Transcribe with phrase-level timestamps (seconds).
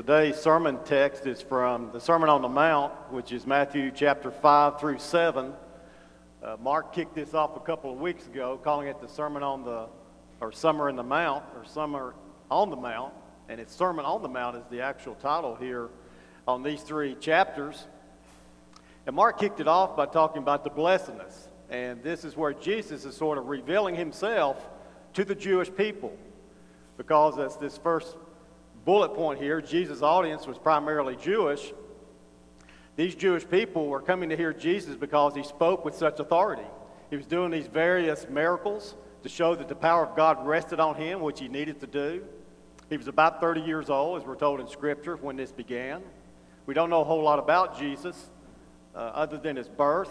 [0.00, 4.80] Today's sermon text is from the Sermon on the Mount, which is Matthew chapter 5
[4.80, 5.52] through 7.
[6.42, 9.62] Uh, Mark kicked this off a couple of weeks ago, calling it the Sermon on
[9.62, 9.88] the,
[10.40, 12.14] or Summer in the Mount, or Summer
[12.50, 13.12] on the Mount.
[13.50, 15.90] And it's Sermon on the Mount is the actual title here
[16.48, 17.86] on these three chapters.
[19.06, 21.50] And Mark kicked it off by talking about the blessedness.
[21.68, 24.66] And this is where Jesus is sort of revealing himself
[25.12, 26.16] to the Jewish people.
[26.96, 28.16] Because as this first
[28.84, 31.72] bullet point here, Jesus' audience was primarily Jewish.
[32.96, 36.66] These Jewish people were coming to hear Jesus because he spoke with such authority.
[37.08, 40.96] He was doing these various miracles to show that the power of God rested on
[40.96, 42.24] him, which he needed to do.
[42.88, 46.02] He was about 30 years old, as we're told in Scripture, when this began.
[46.66, 48.30] We don't know a whole lot about Jesus
[48.94, 50.10] uh, other than his birth.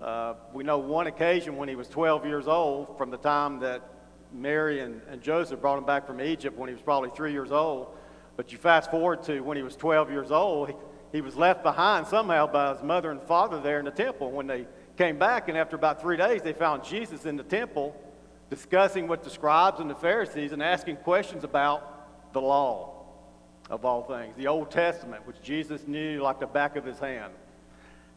[0.00, 3.82] Uh, we know one occasion when he was 12 years old, from the time that
[4.32, 7.52] Mary and, and Joseph brought him back from Egypt when he was probably three years
[7.52, 7.88] old.
[8.36, 10.74] But you fast forward to when he was 12 years old, he,
[11.12, 14.30] he was left behind somehow by his mother and father there in the temple.
[14.30, 14.66] When they
[14.96, 17.94] came back, and after about three days, they found Jesus in the temple
[18.50, 23.04] discussing with the scribes and the Pharisees and asking questions about the law
[23.70, 27.32] of all things, the Old Testament, which Jesus knew like the back of his hand.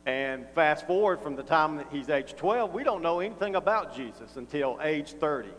[0.05, 3.95] And fast forward from the time that he's age 12, we don't know anything about
[3.95, 5.49] Jesus until age 30.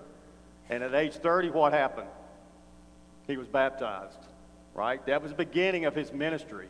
[0.70, 2.09] And at age 30, what happened?
[3.27, 4.27] He was baptized
[4.77, 5.05] right?
[5.07, 6.69] That was the beginning of his ministry.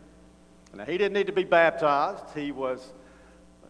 [0.72, 2.24] Now, he didn't need to be baptized.
[2.34, 2.92] He was,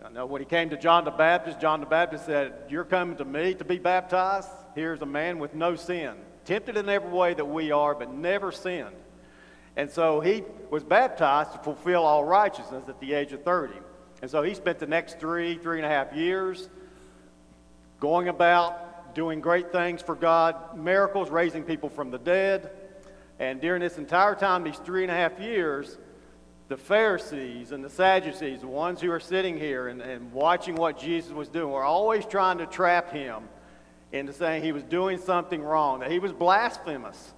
[0.05, 3.17] I know when he came to John the Baptist, John the Baptist said, You're coming
[3.17, 4.49] to me to be baptized?
[4.75, 6.15] Here's a man with no sin,
[6.45, 8.95] tempted in every way that we are, but never sinned.
[9.75, 13.75] And so he was baptized to fulfill all righteousness at the age of 30.
[14.21, 16.69] And so he spent the next three, three and a half years
[18.01, 22.71] going about doing great things for God, miracles, raising people from the dead
[23.39, 25.99] and during this entire time, these three and a half years,
[26.69, 30.99] the Pharisees and the Sadducees, the ones who are sitting here and, and watching what
[30.99, 33.45] Jesus was doing, were always trying to trap him
[34.13, 37.35] into saying he was doing something wrong, that he was blasphemous,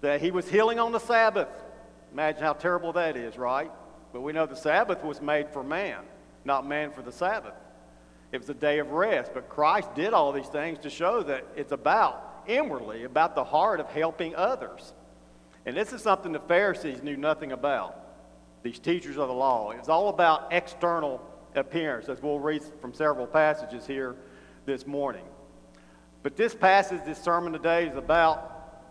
[0.00, 1.48] that he was healing on the Sabbath.
[2.12, 3.70] Imagine how terrible that is, right?
[4.12, 6.00] But we know the Sabbath was made for man,
[6.44, 7.54] not man for the Sabbath.
[8.32, 9.32] It was a day of rest.
[9.34, 13.80] But Christ did all these things to show that it's about, inwardly, about the heart
[13.80, 14.92] of helping others.
[15.68, 17.94] And this is something the Pharisees knew nothing about,
[18.62, 19.72] these teachers of the law.
[19.72, 21.20] It's all about external
[21.54, 24.16] appearance, as we'll read from several passages here
[24.64, 25.26] this morning.
[26.22, 28.82] But this passage, this sermon today, is about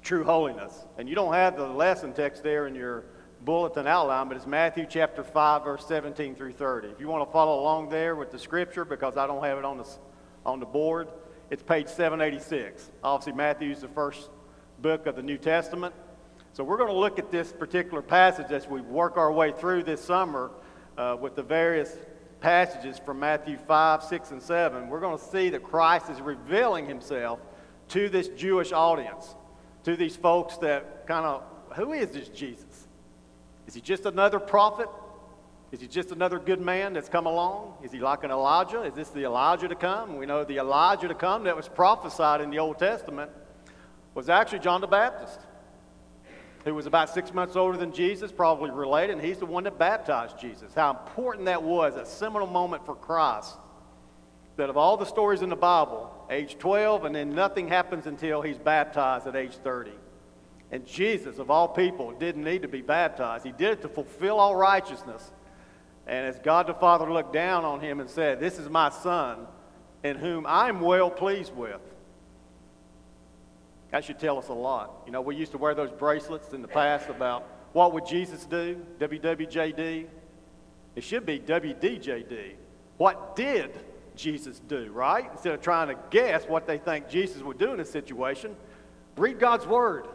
[0.00, 0.84] true holiness.
[0.96, 3.06] And you don't have the lesson text there in your
[3.44, 6.86] bulletin outline, but it's Matthew chapter 5, verse 17 through 30.
[6.86, 9.64] If you want to follow along there with the scripture, because I don't have it
[9.64, 9.88] on the,
[10.44, 11.08] on the board,
[11.50, 12.92] it's page 786.
[13.02, 14.30] Obviously, Matthew's the first
[14.80, 15.94] book of the New Testament.
[16.52, 19.82] So we're going to look at this particular passage as we work our way through
[19.82, 20.50] this summer
[20.96, 21.96] uh, with the various
[22.40, 24.88] passages from Matthew 5, 6, and 7.
[24.88, 27.40] We're going to see that Christ is revealing himself
[27.88, 29.34] to this Jewish audience,
[29.84, 31.42] to these folks that kind of,
[31.74, 32.88] who is this Jesus?
[33.66, 34.88] Is he just another prophet?
[35.72, 37.74] Is he just another good man that's come along?
[37.82, 38.82] Is he like an Elijah?
[38.82, 40.16] Is this the Elijah to come?
[40.16, 43.30] We know the Elijah to come that was prophesied in the Old Testament
[44.16, 45.38] was actually John the Baptist,
[46.64, 49.78] who was about six months older than Jesus, probably related, and he's the one that
[49.78, 50.72] baptized Jesus.
[50.74, 53.56] How important that was, a seminal moment for Christ.
[54.56, 58.40] That of all the stories in the Bible, age 12, and then nothing happens until
[58.40, 59.90] he's baptized at age 30.
[60.72, 63.44] And Jesus, of all people, didn't need to be baptized.
[63.44, 65.30] He did it to fulfill all righteousness.
[66.06, 69.46] And as God the Father looked down on him and said, This is my Son,
[70.02, 71.82] in whom I'm well pleased with.
[73.90, 75.02] That should tell us a lot.
[75.06, 78.44] You know, we used to wear those bracelets in the past about what would Jesus
[78.44, 80.06] do, WWJD.
[80.96, 82.54] It should be WDJD.
[82.96, 83.70] What did
[84.16, 85.28] Jesus do, right?
[85.30, 88.56] Instead of trying to guess what they think Jesus would do in a situation,
[89.16, 90.06] read God's Word.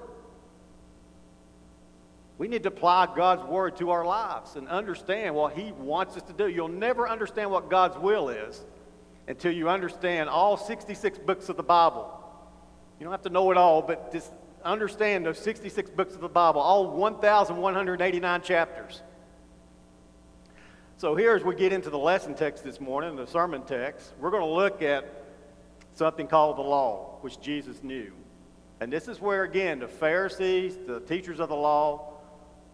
[2.37, 6.23] We need to apply God's Word to our lives and understand what He wants us
[6.23, 6.47] to do.
[6.47, 8.66] You'll never understand what God's will is
[9.28, 12.21] until you understand all 66 books of the Bible.
[13.01, 14.31] You don't have to know it all, but just
[14.63, 19.01] understand those 66 books of the Bible, all 1,189 chapters.
[20.97, 24.29] So here, as we get into the lesson text this morning, the sermon text, we're
[24.29, 25.23] going to look at
[25.95, 28.11] something called the law, which Jesus knew.
[28.81, 32.19] And this is where, again, the Pharisees, the teachers of the law,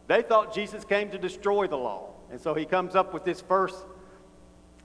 [0.08, 2.10] they thought Jesus came to destroy the law.
[2.32, 3.78] And so he comes up with this first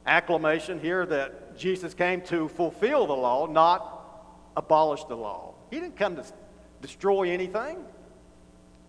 [0.07, 4.02] acclamation here that Jesus came to fulfill the law, not
[4.57, 5.55] abolish the law.
[5.71, 6.25] He didn't come to
[6.81, 7.85] destroy anything.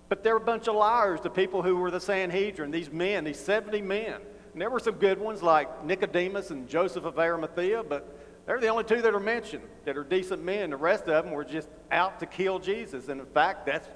[0.09, 3.23] But there were a bunch of liars, the people who were the Sanhedrin, these men,
[3.23, 4.21] these 70 men.
[4.51, 8.67] And there were some good ones like Nicodemus and Joseph of Arimathea, but they're the
[8.67, 10.69] only two that are mentioned that are decent men.
[10.69, 13.07] The rest of them were just out to kill Jesus.
[13.07, 13.87] And in fact, that's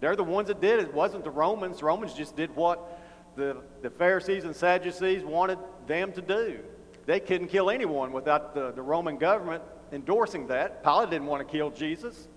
[0.00, 0.86] they're the ones that did it.
[0.86, 1.78] It wasn't the Romans.
[1.78, 3.00] The Romans just did what
[3.36, 6.58] the, the Pharisees and Sadducees wanted them to do.
[7.06, 9.62] They couldn't kill anyone without the, the Roman government
[9.92, 10.82] endorsing that.
[10.82, 12.28] Pilate didn't want to kill Jesus.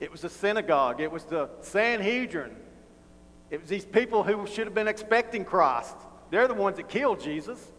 [0.00, 2.56] It was the synagogue, it was the Sanhedrin.
[3.50, 5.96] It was these people who should have been expecting Christ.
[6.30, 7.72] They're the ones that killed Jesus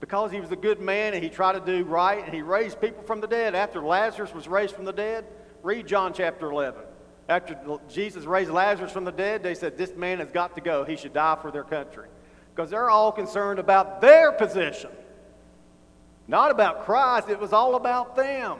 [0.00, 2.80] because he was a good man and he tried to do right and he raised
[2.80, 3.54] people from the dead.
[3.54, 5.24] After Lazarus was raised from the dead,
[5.62, 6.82] read John chapter 11.
[7.28, 10.84] After Jesus raised Lazarus from the dead, they said, This man has got to go.
[10.84, 12.08] He should die for their country.
[12.54, 14.90] Because they're all concerned about their position,
[16.26, 17.28] not about Christ.
[17.28, 18.58] It was all about them.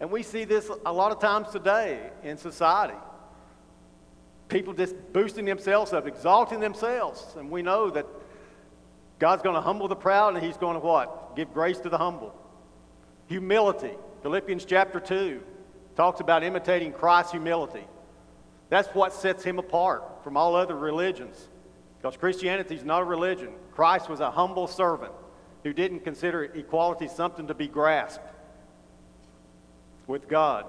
[0.00, 2.98] And we see this a lot of times today in society.
[4.48, 7.24] People just boosting themselves up, exalting themselves.
[7.38, 8.06] And we know that
[9.18, 11.36] God's going to humble the proud and He's going to what?
[11.36, 12.34] Give grace to the humble.
[13.28, 13.92] Humility.
[14.22, 15.40] Philippians chapter 2
[15.96, 17.84] talks about imitating Christ's humility.
[18.68, 21.48] That's what sets Him apart from all other religions.
[21.98, 23.50] Because Christianity is not a religion.
[23.72, 25.12] Christ was a humble servant
[25.64, 28.32] who didn't consider equality something to be grasped
[30.06, 30.66] with God.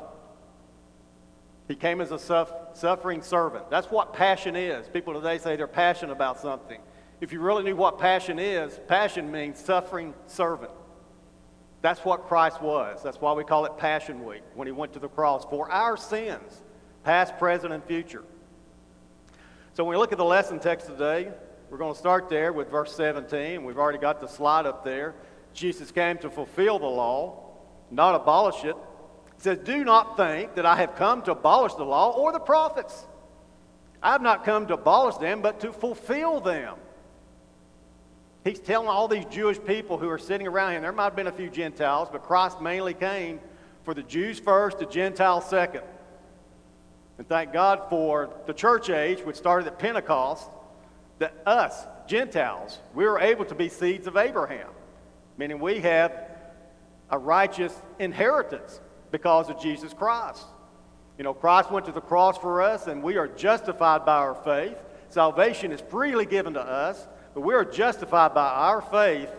[1.68, 2.20] He came as a
[2.74, 3.70] suffering servant.
[3.70, 4.88] That's what passion is.
[4.88, 6.80] People today say they're passionate about something.
[7.22, 10.72] If you really knew what passion is, passion means suffering servant.
[11.82, 13.04] That's what Christ was.
[13.04, 15.98] That's why we call it Passion Week when he went to the cross for our
[15.98, 16.62] sins,
[17.04, 18.24] past, present, and future.
[19.74, 21.32] So when we look at the lesson text today,
[21.76, 23.66] we're going to start there with verse 17.
[23.66, 25.14] We've already got the slide up there.
[25.54, 27.52] Jesus came to fulfill the law,
[27.92, 28.78] not abolish it.
[29.36, 32.40] He says, Do not think that I have come to abolish the law or the
[32.40, 33.06] prophets.
[34.02, 36.76] I have not come to abolish them, but to fulfill them.
[38.46, 41.28] He's telling all these Jewish people who are sitting around him, there might have been
[41.28, 43.42] a few Gentiles, but Christ mainly came
[43.84, 45.84] for the Jews first, the Gentiles second.
[47.18, 50.50] And thank God for the church age, which started at Pentecost,
[51.20, 54.70] that us, Gentiles, we are able to be seeds of Abraham,
[55.38, 56.12] meaning we have
[57.10, 58.80] a righteous inheritance
[59.12, 60.46] because of Jesus Christ.
[61.18, 64.36] You know, Christ went to the cross for us, and we are justified by our
[64.36, 64.78] faith.
[65.10, 67.08] Salvation is freely given to us.
[67.36, 69.30] But we are justified by our faith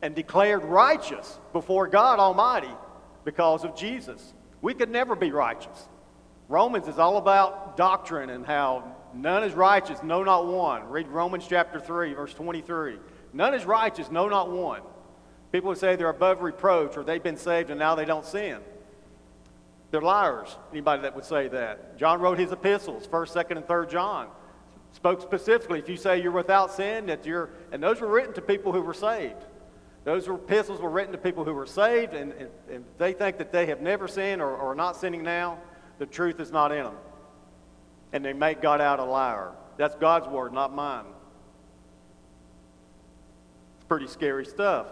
[0.00, 2.72] and declared righteous before God Almighty
[3.24, 4.32] because of Jesus.
[4.62, 5.88] We could never be righteous.
[6.48, 10.88] Romans is all about doctrine and how none is righteous, no, not one.
[10.88, 12.96] Read Romans chapter 3, verse 23.
[13.32, 14.82] None is righteous, no, not one.
[15.52, 18.58] People would say they're above reproach or they've been saved and now they don't sin.
[19.90, 21.98] They're liars, anybody that would say that.
[21.98, 24.28] John wrote his epistles, 1st, 2nd, and 3rd John
[24.92, 25.78] spoke specifically.
[25.78, 28.82] If you say you're without sin, that you're, and those were written to people who
[28.82, 29.44] were saved.
[30.04, 33.52] Those epistles were written to people who were saved, and, and, and they think that
[33.52, 35.58] they have never sinned or, or are not sinning now.
[35.98, 36.96] The truth is not in them.
[38.12, 39.52] And they make God out a liar.
[39.76, 41.06] That's God's word, not mine.
[43.76, 44.86] It's pretty scary stuff.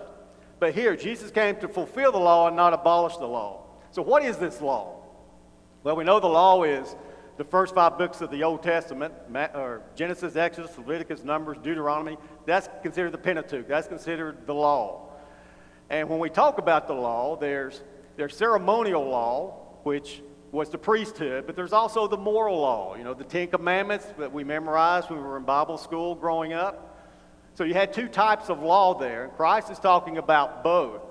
[0.59, 3.65] But here, Jesus came to fulfill the law and not abolish the law.
[3.91, 4.97] So, what is this law?
[5.83, 6.95] Well, we know the law is
[7.39, 9.15] the first five books of the Old Testament,
[9.97, 13.67] Genesis, Exodus, Leviticus, Numbers, Deuteronomy, that's considered the Pentateuch.
[13.67, 15.09] That's considered the law.
[15.89, 17.83] And when we talk about the law, there's,
[18.17, 20.21] there's ceremonial law, which
[20.53, 24.33] was the priesthood, but there's also the moral law, you know, the Ten Commandments that
[24.33, 26.99] we memorized when we were in Bible school growing up.
[27.55, 29.29] So you had two types of law there.
[29.37, 31.03] Christ is talking about both,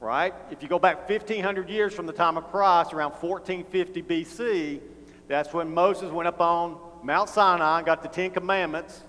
[0.00, 0.34] right?
[0.50, 4.80] If you go back 1,500 years from the time of Christ, around 1450 BC,
[5.28, 9.02] that's when Moses went up on Mount Sinai and got the Ten Commandments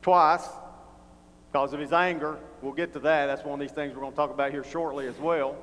[0.00, 0.46] twice
[1.50, 2.38] because of his anger.
[2.62, 3.26] We'll get to that.
[3.26, 5.56] That's one of these things we're going to talk about here shortly as well.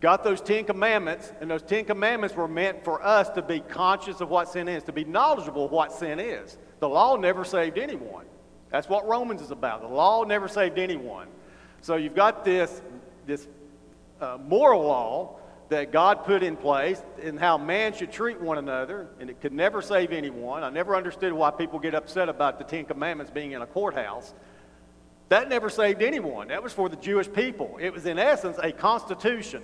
[0.00, 4.22] Got those Ten Commandments, and those Ten Commandments were meant for us to be conscious
[4.22, 6.56] of what sin is, to be knowledgeable of what sin is.
[6.78, 8.24] The law never saved anyone.
[8.70, 9.82] That's what Romans is about.
[9.82, 11.28] The law never saved anyone.
[11.82, 12.80] So you've got this,
[13.26, 13.46] this
[14.22, 15.36] uh, moral law
[15.68, 19.52] that God put in place and how man should treat one another, and it could
[19.52, 20.64] never save anyone.
[20.64, 24.32] I never understood why people get upset about the Ten Commandments being in a courthouse.
[25.28, 26.48] That never saved anyone.
[26.48, 27.76] That was for the Jewish people.
[27.78, 29.62] It was, in essence, a constitution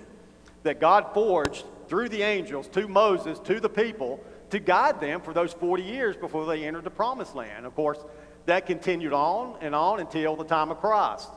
[0.66, 5.32] that God forged through the angels to Moses, to the people, to guide them for
[5.32, 7.66] those 40 years before they entered the promised land.
[7.66, 7.98] Of course,
[8.46, 11.28] that continued on and on until the time of Christ.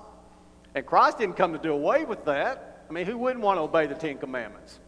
[0.75, 2.85] And Christ didn't come to do away with that.
[2.89, 4.79] I mean, who wouldn't want to obey the Ten Commandments?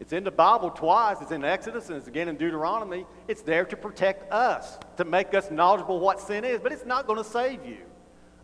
[0.00, 1.16] It's in the Bible twice.
[1.20, 3.06] It's in Exodus and it's again in Deuteronomy.
[3.26, 7.06] It's there to protect us, to make us knowledgeable what sin is, but it's not
[7.06, 7.78] going to save you.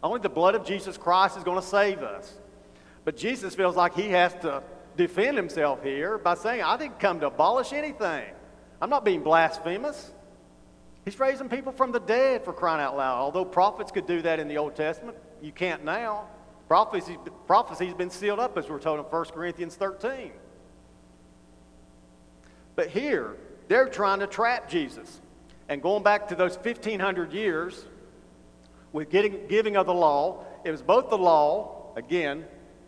[0.02, 2.34] Only the blood of Jesus Christ is going to save us.
[3.04, 4.62] But Jesus feels like he has to
[4.96, 8.24] defend himself here by saying, I didn't come to abolish anything.
[8.80, 10.12] I'm not being blasphemous.
[11.04, 13.18] He's raising people from the dead for crying out loud.
[13.18, 16.28] Although prophets could do that in the Old Testament, you can't now.
[16.66, 20.32] Prophecy, prophecy's been sealed up, as we're told in 1 Corinthians 13.
[22.74, 23.36] But here,
[23.68, 25.20] they're trying to trap Jesus.
[25.68, 27.84] And going back to those 1,500 years
[28.92, 32.44] with getting, giving of the law, it was both the law, again,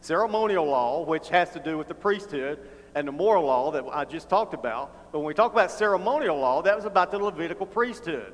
[0.07, 2.61] ceremonial law, which has to do with the priesthood,
[2.95, 5.13] and the moral law that I just talked about.
[5.13, 8.33] But when we talk about ceremonial law, that was about the Levitical priesthood.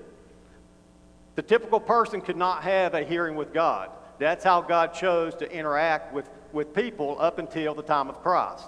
[1.35, 3.91] The typical person could not have a hearing with God.
[4.19, 8.67] That's how God chose to interact with, with people up until the time of Christ.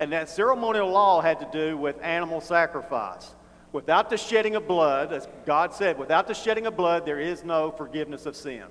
[0.00, 3.34] And that ceremonial law had to do with animal sacrifice.
[3.72, 7.44] Without the shedding of blood, as God said, without the shedding of blood, there is
[7.44, 8.64] no forgiveness of sin.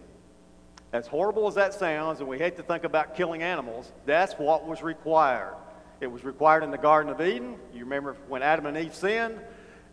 [0.96, 4.66] As horrible as that sounds, and we hate to think about killing animals, that's what
[4.66, 5.54] was required.
[6.00, 7.58] It was required in the Garden of Eden.
[7.74, 9.38] You remember when Adam and Eve sinned,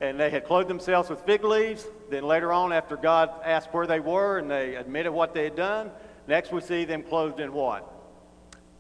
[0.01, 1.85] and they had clothed themselves with fig leaves.
[2.09, 5.57] Then later on, after God asked where they were and they admitted what they had
[5.57, 5.91] done,
[6.29, 7.85] next we see them clothed in what?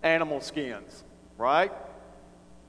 [0.04, 1.02] Animal skins,
[1.38, 1.72] right?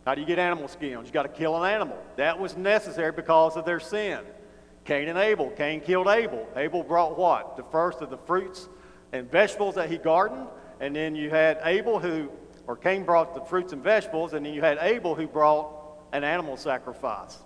[0.04, 1.06] How do you get animal skins?
[1.06, 2.04] You got to kill an animal.
[2.16, 4.22] That was necessary because of their sin.
[4.84, 5.52] Cain and Abel.
[5.52, 6.48] Cain killed Abel.
[6.56, 7.56] Abel brought what?
[7.56, 8.68] The first of the fruits
[9.14, 10.48] and vegetables that he gardened.
[10.82, 12.30] And then you had Abel who,
[12.68, 15.72] or Cain brought the fruits and vegetables, and then you had Abel who brought
[16.12, 17.38] an animal sacrifice,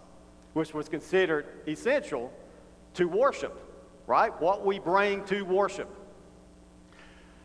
[0.54, 2.34] which was considered essential
[2.96, 3.56] to worship,
[4.08, 4.32] right?
[4.42, 5.90] What we bring to worship.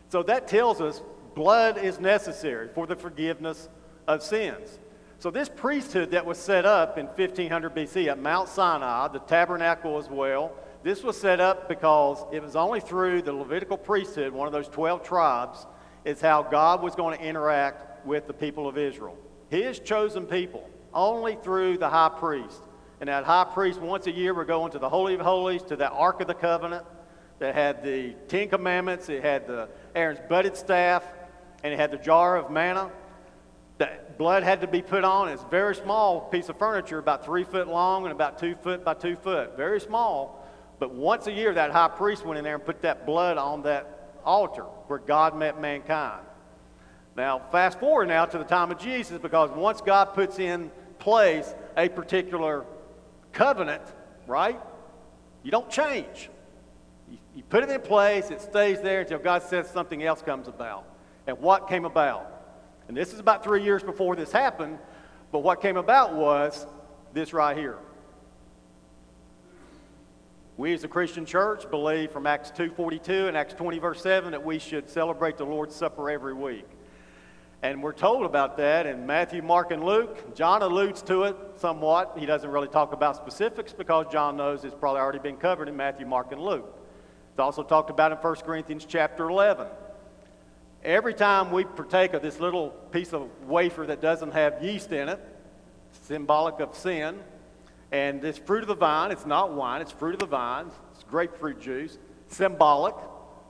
[0.09, 1.03] So that tells us
[1.35, 3.69] blood is necessary for the forgiveness
[4.07, 4.79] of sins.
[5.19, 9.97] So, this priesthood that was set up in 1500 BC at Mount Sinai, the tabernacle
[9.97, 10.51] as well,
[10.83, 14.67] this was set up because it was only through the Levitical priesthood, one of those
[14.67, 15.65] 12 tribes,
[16.03, 19.17] is how God was going to interact with the people of Israel.
[19.49, 22.61] His chosen people, only through the high priest.
[22.99, 25.75] And that high priest, once a year, would go into the Holy of Holies to
[25.77, 26.85] that Ark of the Covenant
[27.39, 31.03] that had the Ten Commandments, it had the Aaron's budded staff,
[31.63, 32.91] and it had the jar of manna
[33.77, 35.29] that blood had to be put on.
[35.29, 38.83] It's a very small piece of furniture, about three foot long and about two foot
[38.83, 39.57] by two foot.
[39.57, 40.42] Very small.
[40.83, 43.61] But once a year, that high priest went in there and put that blood on
[43.61, 46.25] that altar where God met mankind.
[47.15, 51.55] Now, fast forward now to the time of Jesus, because once God puts in place
[51.77, 52.65] a particular
[53.31, 53.81] covenant,
[54.27, 54.59] right?
[55.41, 56.29] You don't change.
[57.09, 60.49] You, you put it in place, it stays there until God says something else comes
[60.49, 60.83] about.
[61.27, 62.29] And what came about?
[62.89, 64.79] And this is about three years before this happened,
[65.31, 66.67] but what came about was
[67.13, 67.77] this right here.
[70.55, 74.45] We as a Christian church believe from Acts 2.42 and Acts 20 verse 7 that
[74.45, 76.67] we should celebrate the Lord's Supper every week.
[77.63, 80.35] And we're told about that in Matthew, Mark, and Luke.
[80.35, 82.15] John alludes to it somewhat.
[82.19, 85.75] He doesn't really talk about specifics because John knows it's probably already been covered in
[85.75, 86.77] Matthew, Mark, and Luke.
[87.31, 89.65] It's also talked about in 1 Corinthians chapter 11.
[90.83, 95.09] Every time we partake of this little piece of wafer that doesn't have yeast in
[95.09, 95.19] it,
[96.03, 97.17] symbolic of sin,
[97.93, 101.03] and this fruit of the vine, it's not wine, it's fruit of the vine, it's
[101.03, 102.95] grapefruit juice, symbolic,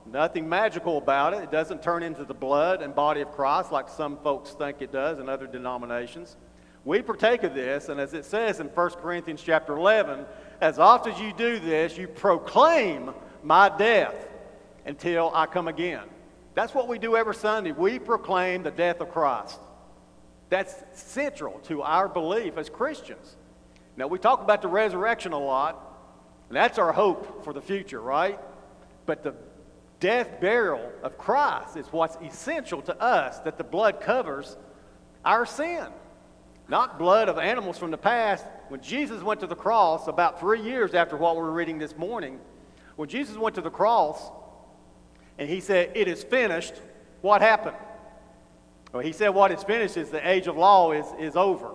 [0.04, 1.42] nothing magical about it.
[1.42, 4.92] It doesn't turn into the blood and body of Christ like some folks think it
[4.92, 6.36] does in other denominations.
[6.84, 10.26] We partake of this, and as it says in 1 Corinthians chapter 11,
[10.60, 14.28] as often as you do this, you proclaim my death
[14.84, 16.04] until I come again.
[16.52, 17.72] That's what we do every Sunday.
[17.72, 19.58] We proclaim the death of Christ.
[20.50, 23.36] That's central to our belief as Christians.
[23.96, 25.80] Now, we talk about the resurrection a lot,
[26.48, 28.38] and that's our hope for the future, right?
[29.06, 29.34] But the
[30.00, 34.56] death, burial of Christ is what's essential to us, that the blood covers
[35.24, 35.86] our sin.
[36.68, 38.44] Not blood of animals from the past.
[38.68, 41.96] When Jesus went to the cross, about three years after what we we're reading this
[41.96, 42.40] morning,
[42.96, 44.30] when Jesus went to the cross,
[45.38, 46.74] and he said, It is finished.
[47.20, 47.76] What happened?
[48.92, 51.72] Well, he said, What is finished is the age of law is, is over.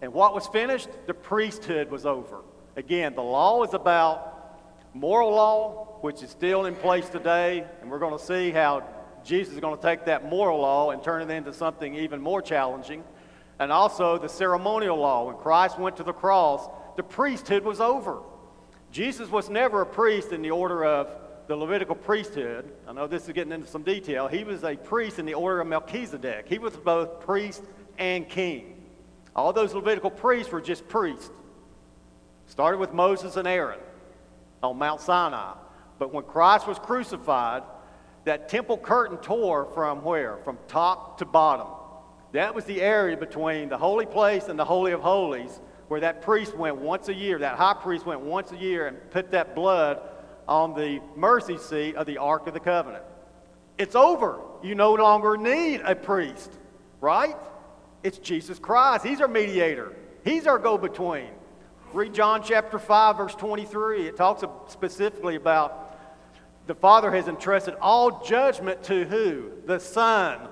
[0.00, 0.88] And what was finished?
[1.06, 2.42] The priesthood was over.
[2.76, 4.56] Again, the law is about
[4.94, 8.84] moral law, which is still in place today, and we're going to see how
[9.24, 12.40] Jesus is going to take that moral law and turn it into something even more
[12.40, 13.02] challenging.
[13.58, 15.26] And also the ceremonial law.
[15.26, 18.20] When Christ went to the cross, the priesthood was over.
[18.92, 21.08] Jesus was never a priest in the order of
[21.48, 25.18] the Levitical priesthood, I know this is getting into some detail, he was a priest
[25.18, 26.46] in the order of Melchizedek.
[26.46, 27.64] He was both priest
[27.96, 28.77] and king.
[29.38, 31.30] All those Levitical priests were just priests.
[32.46, 33.78] Started with Moses and Aaron
[34.64, 35.54] on Mount Sinai.
[36.00, 37.62] But when Christ was crucified,
[38.24, 40.38] that temple curtain tore from where?
[40.38, 41.68] From top to bottom.
[42.32, 46.20] That was the area between the holy place and the Holy of Holies where that
[46.20, 49.54] priest went once a year, that high priest went once a year and put that
[49.54, 50.00] blood
[50.48, 53.04] on the mercy seat of the Ark of the Covenant.
[53.78, 54.40] It's over.
[54.64, 56.50] You no longer need a priest,
[57.00, 57.36] right?
[58.02, 59.04] It's Jesus Christ.
[59.04, 61.28] He's our mediator, He's our go between.
[61.94, 64.08] Read John chapter 5, verse 23.
[64.08, 65.88] It talks specifically about
[66.66, 69.52] the Father has entrusted all judgment to who?
[69.64, 70.48] The Son.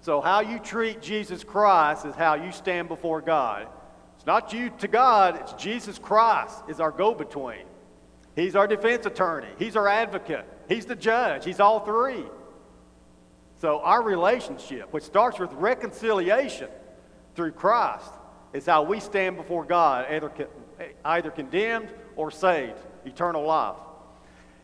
[0.00, 3.68] So, how you treat Jesus Christ is how you stand before God.
[4.16, 7.64] It's not you to God, it's Jesus Christ is our go between.
[8.34, 12.24] He's our defense attorney, He's our advocate, He's the judge, He's all three.
[13.62, 16.68] So, our relationship, which starts with reconciliation
[17.36, 18.10] through Christ,
[18.52, 20.32] is how we stand before God, either,
[21.04, 23.76] either condemned or saved, eternal life.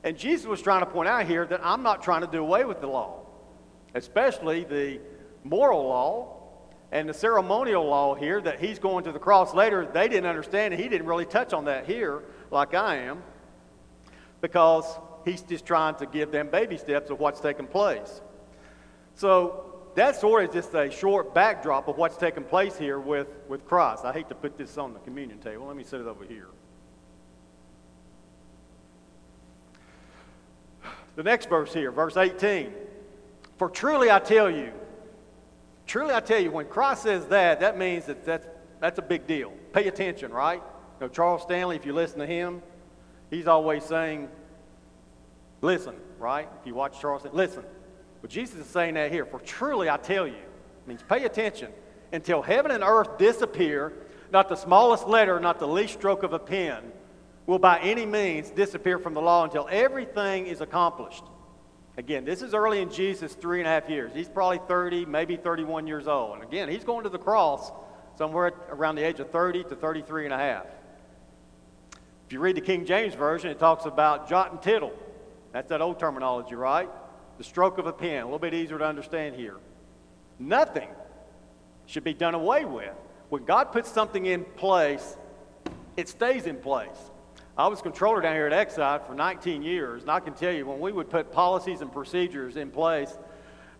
[0.03, 2.65] And Jesus was trying to point out here that I'm not trying to do away
[2.65, 3.21] with the law,
[3.95, 4.99] especially the
[5.45, 6.37] moral law
[6.91, 9.87] and the ceremonial law here that he's going to the cross later.
[9.87, 13.23] They didn't understand, and he didn't really touch on that here like I am
[14.41, 18.23] because he's just trying to give them baby steps of what's taking place.
[19.19, 19.65] So
[19.97, 24.05] that sort of just a short backdrop of what's taking place here with, with Christ.
[24.05, 25.67] I hate to put this on the communion table.
[25.67, 26.47] Let me set it over here.
[31.17, 32.73] The next verse here, verse 18.
[33.57, 34.71] For truly I tell you,
[35.85, 38.47] truly I tell you, when Christ says that, that means that that's,
[38.79, 39.51] that's a big deal.
[39.73, 40.63] Pay attention, right?
[41.01, 42.63] You know, Charles Stanley, if you listen to him,
[43.31, 44.29] he's always saying,
[45.61, 46.49] listen, right?
[46.61, 47.65] If you watch Charles, listen.
[48.21, 49.25] But Jesus is saying that here.
[49.25, 50.35] For truly I tell you,
[50.87, 51.71] means pay attention,
[52.13, 53.93] until heaven and earth disappear,
[54.33, 56.93] not the smallest letter, not the least stroke of a pen
[57.47, 61.25] will by any means disappear from the law until everything is accomplished.
[61.97, 64.13] Again, this is early in Jesus' three and a half years.
[64.15, 66.35] He's probably 30, maybe 31 years old.
[66.35, 67.73] And again, he's going to the cross
[68.17, 70.67] somewhere around the age of 30 to 33 and a half.
[72.27, 74.93] If you read the King James Version, it talks about jot and tittle.
[75.53, 76.91] That's that old terminology, right?
[77.39, 79.57] The stroke of a pen, a little bit easier to understand here.
[80.39, 80.89] Nothing
[81.87, 82.93] should be done away with.
[83.31, 85.17] When God puts something in place,
[85.97, 86.97] it stays in place.
[87.57, 90.67] I was controller down here at Exide for 19 years, and I can tell you
[90.67, 93.17] when we would put policies and procedures in place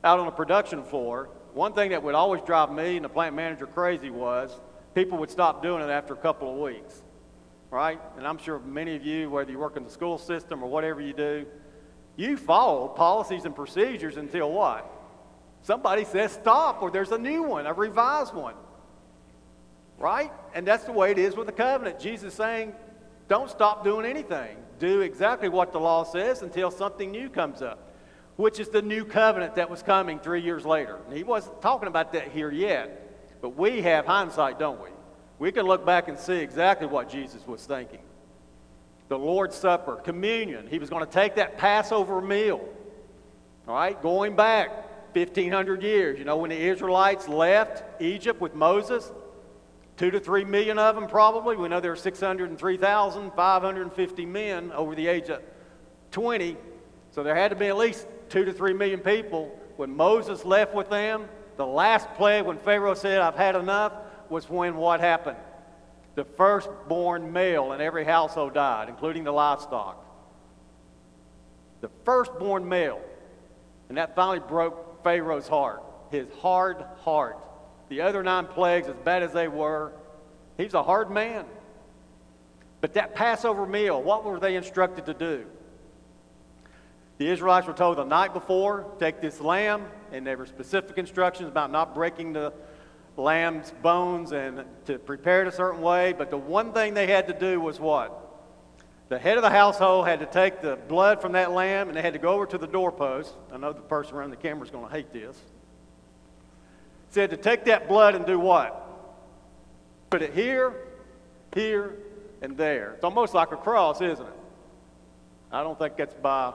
[0.03, 3.35] out on the production floor, one thing that would always drive me and the plant
[3.35, 4.61] manager crazy was
[4.95, 7.03] people would stop doing it after a couple of weeks,
[7.71, 8.01] right?
[8.17, 11.01] And I'm sure many of you, whether you work in the school system or whatever
[11.01, 11.47] you do,
[12.19, 14.91] you follow policies and procedures until what?
[15.63, 18.57] Somebody says stop, or there's a new one, a revised one.
[19.99, 20.33] Right?
[20.53, 22.01] And that's the way it is with the covenant.
[22.01, 22.75] Jesus saying,
[23.29, 24.57] don't stop doing anything.
[24.81, 27.93] Do exactly what the law says until something new comes up,
[28.35, 30.99] which is the new covenant that was coming three years later.
[31.07, 34.91] And he wasn't talking about that here yet, but we have hindsight, don't we?
[35.39, 38.01] We can look back and see exactly what Jesus was thinking
[39.09, 40.69] the Lord's Supper, communion.
[40.69, 42.61] He was going to take that Passover meal,
[43.67, 44.71] all right, going back
[45.17, 46.17] 1,500 years.
[46.19, 49.11] You know, when the Israelites left Egypt with Moses,
[49.97, 51.57] two to three million of them probably.
[51.57, 55.43] We know there were 603,550 men over the age of
[56.13, 56.57] 20.
[57.11, 59.59] So there had to be at least two to three million people.
[59.77, 63.93] When Moses left with them, the last plague, when Pharaoh said, I've had enough,
[64.29, 65.37] was when what happened?
[66.19, 70.05] The firstborn male in every household died, including the livestock.
[71.81, 73.01] The firstborn male.
[73.89, 77.39] And that finally broke Pharaoh's heart, his hard heart.
[77.89, 79.93] The other nine plagues, as bad as they were,
[80.57, 81.45] he's a hard man.
[82.81, 85.47] But that Passover meal, what were they instructed to do?
[87.19, 91.49] The Israelites were told the night before, take this lamb, and there were specific instructions
[91.49, 92.53] about not breaking the
[93.19, 96.13] lamb's bones and to prepare it a certain way.
[96.13, 98.25] But the one thing they had to do was what?
[99.09, 102.03] The head of the household had to take the blood from that lamb and they
[102.03, 103.35] had to go over to the doorpost.
[103.53, 105.37] I know the person around the camera is going to hate this.
[107.11, 108.85] Said to take that blood and do what?
[110.11, 110.75] Put it here,
[111.55, 111.97] here,
[112.43, 112.93] and there.
[112.93, 114.33] It's almost like a cross, isn't it?
[115.51, 116.53] I don't think that's by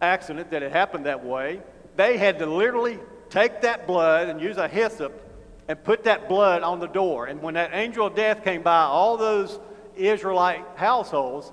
[0.00, 1.60] accident that it happened that way.
[1.96, 5.23] They had to literally take that blood and use a hyssop
[5.68, 7.26] and put that blood on the door.
[7.26, 9.58] And when that angel of death came by all those
[9.96, 11.52] Israelite households,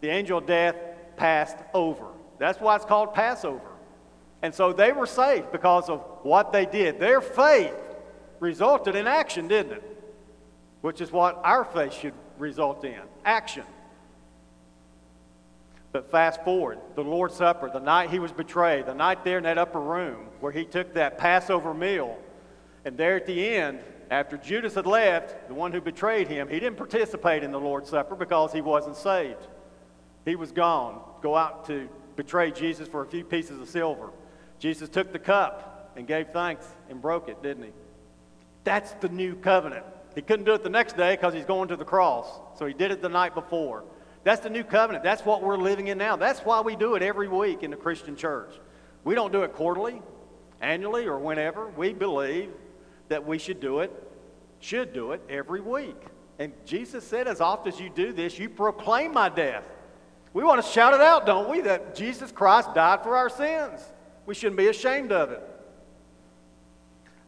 [0.00, 0.76] the angel of death
[1.16, 2.06] passed over.
[2.38, 3.70] That's why it's called Passover.
[4.42, 7.00] And so they were saved because of what they did.
[7.00, 7.74] Their faith
[8.40, 10.02] resulted in action, didn't it?
[10.82, 13.64] Which is what our faith should result in action.
[15.92, 19.44] But fast forward, the Lord's Supper, the night he was betrayed, the night there in
[19.44, 22.18] that upper room where he took that Passover meal,
[22.86, 23.80] and there at the end,
[24.12, 27.90] after Judas had left, the one who betrayed him, he didn't participate in the Lord's
[27.90, 29.44] Supper because he wasn't saved.
[30.24, 34.10] He was gone, go out to betray Jesus for a few pieces of silver.
[34.60, 37.70] Jesus took the cup and gave thanks and broke it, didn't he?
[38.62, 39.84] That's the new covenant.
[40.14, 42.72] He couldn't do it the next day because he's going to the cross, so he
[42.72, 43.82] did it the night before.
[44.22, 45.02] That's the new covenant.
[45.02, 46.14] That's what we're living in now.
[46.14, 48.54] That's why we do it every week in the Christian church.
[49.02, 50.00] We don't do it quarterly,
[50.60, 51.66] annually, or whenever.
[51.66, 52.50] We believe
[53.08, 53.92] that we should do it,
[54.60, 55.96] should do it every week.
[56.38, 59.64] And Jesus said, as often as you do this, you proclaim my death.
[60.32, 61.62] We want to shout it out, don't we?
[61.62, 63.80] That Jesus Christ died for our sins.
[64.26, 65.42] We shouldn't be ashamed of it.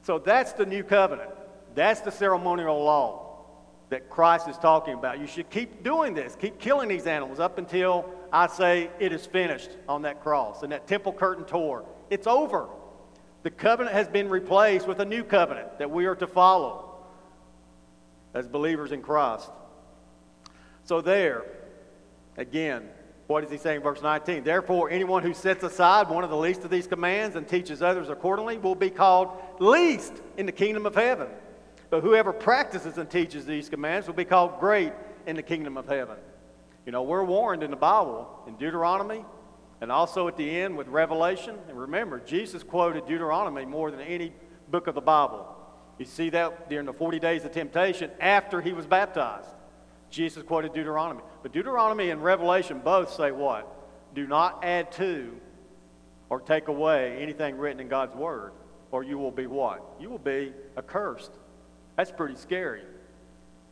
[0.02, 1.30] So that's the new covenant.
[1.74, 3.28] That's the ceremonial law
[3.90, 5.20] that Christ is talking about.
[5.20, 9.24] You should keep doing this, keep killing these animals up until I say it is
[9.24, 11.84] finished on that cross and that temple curtain tore.
[12.10, 12.68] It's over.
[13.42, 16.96] The covenant has been replaced with a new covenant that we are to follow
[18.34, 19.50] as believers in Christ.
[20.84, 21.44] So, there,
[22.36, 22.88] again,
[23.26, 24.42] what is he saying verse 19?
[24.42, 28.08] Therefore, anyone who sets aside one of the least of these commands and teaches others
[28.08, 29.28] accordingly will be called
[29.60, 31.28] least in the kingdom of heaven.
[31.90, 34.92] But whoever practices and teaches these commands will be called great
[35.26, 36.16] in the kingdom of heaven.
[36.86, 39.24] You know, we're warned in the Bible, in Deuteronomy,
[39.80, 41.56] and also at the end with Revelation.
[41.68, 44.32] And remember, Jesus quoted Deuteronomy more than any
[44.70, 45.54] book of the Bible.
[45.98, 49.48] You see that during the 40 days of temptation after he was baptized.
[50.10, 51.20] Jesus quoted Deuteronomy.
[51.42, 53.74] But Deuteronomy and Revelation both say what?
[54.14, 55.36] Do not add to
[56.30, 58.52] or take away anything written in God's Word,
[58.90, 59.82] or you will be what?
[60.00, 61.32] You will be accursed.
[61.96, 62.82] That's pretty scary.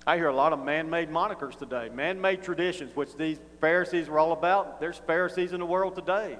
[0.07, 4.09] I hear a lot of man made monikers today, man made traditions, which these Pharisees
[4.09, 4.79] were all about.
[4.81, 6.39] There's Pharisees in the world today.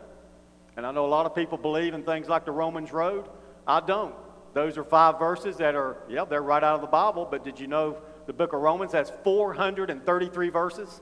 [0.77, 3.29] And I know a lot of people believe in things like the Romans Road.
[3.67, 4.15] I don't.
[4.55, 7.59] Those are five verses that are, yeah, they're right out of the Bible, but did
[7.59, 11.01] you know the book of Romans has 433 verses,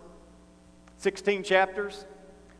[0.98, 2.06] 16 chapters?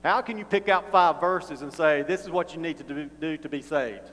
[0.03, 2.85] How can you pick out five verses and say, this is what you need to
[2.85, 4.11] do, do to be saved?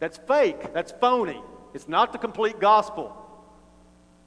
[0.00, 0.74] That's fake.
[0.74, 1.40] That's phony.
[1.72, 3.16] It's not the complete gospel.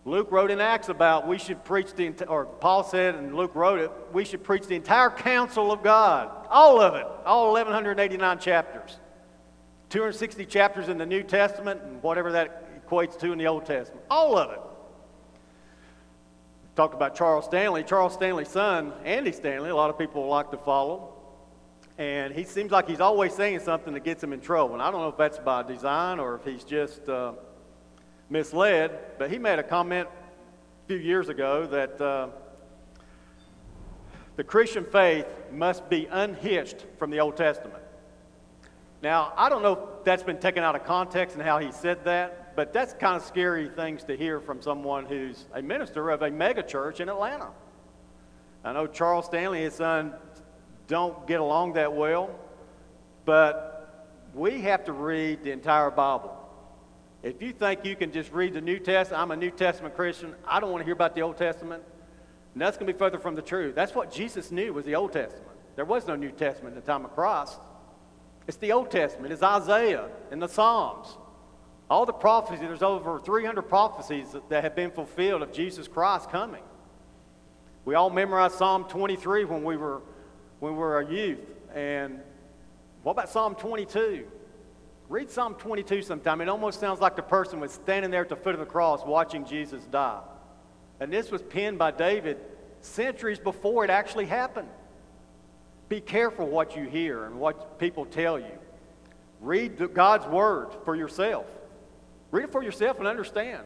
[0.08, 3.80] Luke wrote in Acts about we should preach the, or Paul said, and Luke wrote
[3.80, 6.48] it, we should preach the entire counsel of God.
[6.50, 7.06] All of it.
[7.26, 9.00] All 1,189 chapters.
[9.90, 14.02] 260 chapters in the New Testament, and whatever that equates to in the Old Testament.
[14.10, 14.62] All of it.
[16.78, 17.84] Talked about Charles Stanley.
[17.84, 21.16] Charles Stanley's son, Andy Stanley, a lot of people like to follow.
[21.98, 24.74] And he seems like he's always saying something that gets him in trouble.
[24.74, 27.10] And I don't know if that's by design or if he's just.
[27.10, 27.34] Uh,
[28.30, 32.30] misled, but he made a comment a few years ago that uh,
[34.36, 37.84] the Christian faith must be unhitched from the Old Testament.
[39.02, 42.04] Now, I don't know if that's been taken out of context and how he said
[42.06, 46.22] that, but that's kind of scary things to hear from someone who's a minister of
[46.22, 47.50] a megachurch in Atlanta.
[48.64, 50.14] I know Charles Stanley and his son
[50.88, 52.30] don't get along that well,
[53.26, 56.37] but we have to read the entire Bible.
[57.24, 60.36] If you think you can just read the New Testament, I'm a New Testament Christian,
[60.46, 61.84] I don't want to hear about the Old Testament,
[62.54, 63.76] and that's going to be further from the truth.
[63.76, 65.48] That's what Jesus knew was the Old Testament.
[65.76, 67.60] There was no New Testament in the time of Christ.
[68.48, 69.34] It's the Old Testament.
[69.34, 71.08] It's Isaiah and the Psalms.
[71.90, 76.64] All the prophecies, there's over 300 prophecies that have been fulfilled of Jesus Christ coming.
[77.86, 80.02] We all memorized Psalm 23 when we were,
[80.60, 81.40] when we were a youth.
[81.74, 82.20] And
[83.04, 84.28] what about Psalm 22?
[85.10, 86.42] Read Psalm 22 sometime.
[86.42, 89.06] It almost sounds like the person was standing there at the foot of the cross
[89.06, 90.22] watching Jesus die.
[91.00, 92.38] And this was penned by David
[92.82, 94.68] centuries before it actually happened.
[95.88, 98.52] Be careful what you hear and what people tell you.
[99.40, 101.46] Read God's word for yourself.
[102.32, 103.64] Read it for yourself and understand.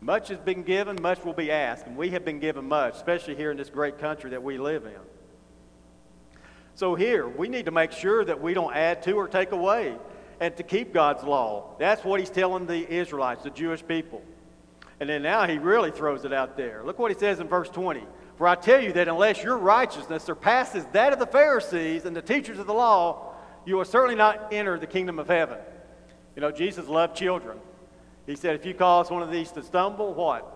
[0.00, 3.34] Much has been given, much will be asked, and we have been given much, especially
[3.34, 4.92] here in this great country that we live in.
[6.76, 9.96] So here, we need to make sure that we don't add to or take away
[10.40, 11.74] and to keep God's law.
[11.78, 14.22] That's what he's telling the Israelites, the Jewish people.
[15.00, 16.82] And then now he really throws it out there.
[16.84, 18.04] Look what he says in verse 20.
[18.36, 22.20] For I tell you that unless your righteousness surpasses that of the Pharisees and the
[22.20, 23.32] teachers of the law,
[23.64, 25.58] you will certainly not enter the kingdom of heaven.
[26.34, 27.58] You know, Jesus loved children.
[28.26, 30.55] He said, if you cause one of these to stumble, what?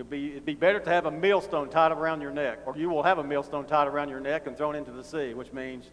[0.00, 2.88] It'd be, it'd be better to have a millstone tied around your neck, or you
[2.88, 5.90] will have a millstone tied around your neck and thrown into the sea, which means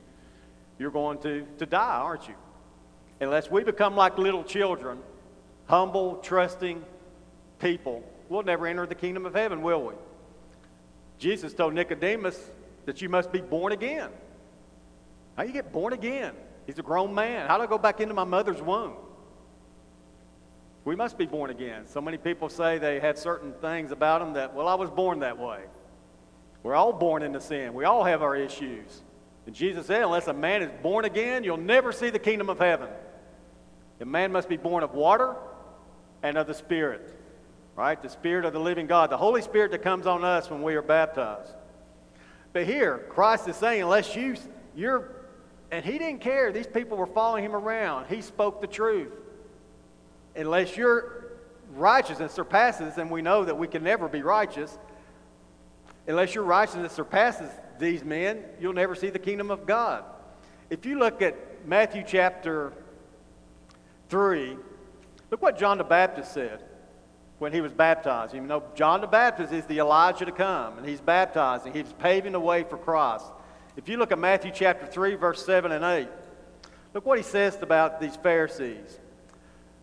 [0.79, 2.35] you're going to, to die, aren't you?
[3.19, 4.99] Unless we become like little children
[5.65, 6.85] humble, trusting
[7.59, 9.93] people, we'll never enter the kingdom of heaven, will we?
[11.19, 12.39] Jesus told Nicodemus
[12.85, 14.09] that you must be born again.
[15.35, 16.33] How do you get born again?
[16.65, 17.45] He's a grown man.
[17.49, 18.93] How do I go back into my mother's womb?
[20.87, 21.85] We must be born again.
[21.85, 25.19] So many people say they had certain things about them that, well, I was born
[25.19, 25.59] that way.
[26.63, 27.73] We're all born into sin.
[27.73, 29.01] We all have our issues.
[29.45, 32.59] And Jesus said, unless a man is born again, you'll never see the kingdom of
[32.59, 32.87] heaven.
[33.99, 35.35] A man must be born of water
[36.23, 37.13] and of the Spirit
[37.75, 38.01] right?
[38.01, 40.73] The Spirit of the living God, the Holy Spirit that comes on us when we
[40.73, 41.53] are baptized.
[42.51, 44.35] But here, Christ is saying, unless you,
[44.75, 45.11] you're,
[45.69, 46.51] and he didn't care.
[46.51, 48.07] These people were following him around.
[48.07, 49.13] He spoke the truth.
[50.37, 51.25] Unless your
[51.73, 54.77] righteousness surpasses, and we know that we can never be righteous,
[56.07, 60.03] unless your righteousness surpasses these men, you'll never see the kingdom of God.
[60.69, 62.71] If you look at Matthew chapter
[64.09, 64.57] 3,
[65.31, 66.63] look what John the Baptist said
[67.39, 68.33] when he was baptized.
[68.33, 71.73] You know, John the Baptist is the Elijah to come, and he's baptizing.
[71.73, 73.25] He's paving the way for Christ.
[73.75, 76.07] If you look at Matthew chapter 3, verse 7 and 8,
[76.93, 78.99] look what he says about these Pharisees.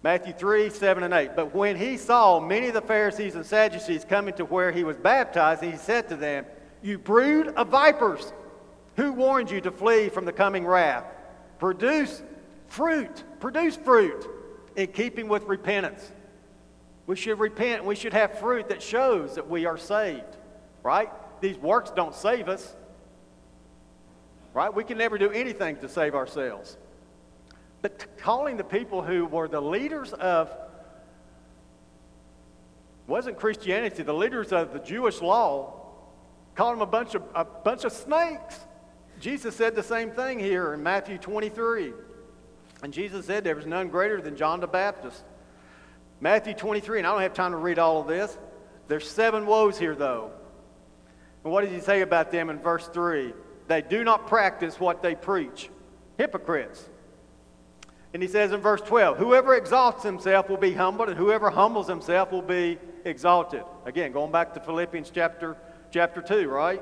[0.05, 1.31] Matthew 3, 7 and 8.
[1.35, 4.99] But when he saw many of the Pharisees and Sadducees coming to where he was
[4.99, 6.45] baptized, he said to them,
[6.83, 8.35] You brood of vipers,
[8.97, 11.05] who warned you to flee from the coming wrath?
[11.59, 12.23] Produce
[12.69, 14.29] fruit, produce fruit
[14.77, 16.13] in keeping with repentance.
[17.07, 17.87] We should repent.
[17.87, 20.37] We should have fruit that shows that we are saved,
[20.83, 21.09] right?
[21.41, 22.77] These works don't save us,
[24.53, 24.73] right?
[24.73, 26.77] We can never do anything to save ourselves.
[27.85, 30.51] But calling the people who were the leaders of
[33.07, 35.83] wasn't Christianity, the leaders of the Jewish law,
[36.55, 38.59] called them a bunch of a bunch of snakes.
[39.21, 41.93] Jesus said the same thing here in Matthew 23.
[42.83, 45.23] And Jesus said there was none greater than John the Baptist.
[46.23, 48.39] Matthew 23, and I don't have time to read all of this.
[48.89, 50.31] There's seven woes here, though.
[51.45, 53.35] And what does he say about them in verse 3?
[53.69, 55.69] They do not practice what they preach.
[56.17, 56.89] Hypocrites.
[58.15, 61.89] And he says in verse 12, Whoever exalts himself will be humbled, and whoever humbles
[61.89, 63.65] himself will be exalted.
[63.85, 65.57] Again, going back to Philippians chapter,
[65.91, 66.81] chapter 2, right?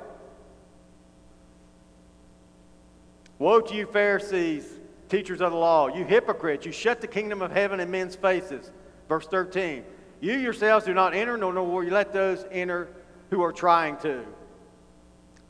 [3.38, 4.66] Woe to you, Pharisees,
[5.08, 6.66] teachers of the law, you hypocrites!
[6.66, 8.70] You shut the kingdom of heaven in men's faces.
[9.08, 9.84] Verse 13
[10.20, 12.88] You yourselves do not enter, nor will you let those enter
[13.30, 14.22] who are trying to.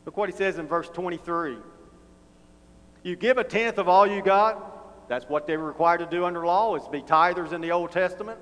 [0.06, 1.56] Look what he says in verse 23.
[3.02, 4.71] You give a tenth of all you got.
[5.08, 7.92] That's what they were required to do under law, is be tithers in the Old
[7.92, 8.38] Testament.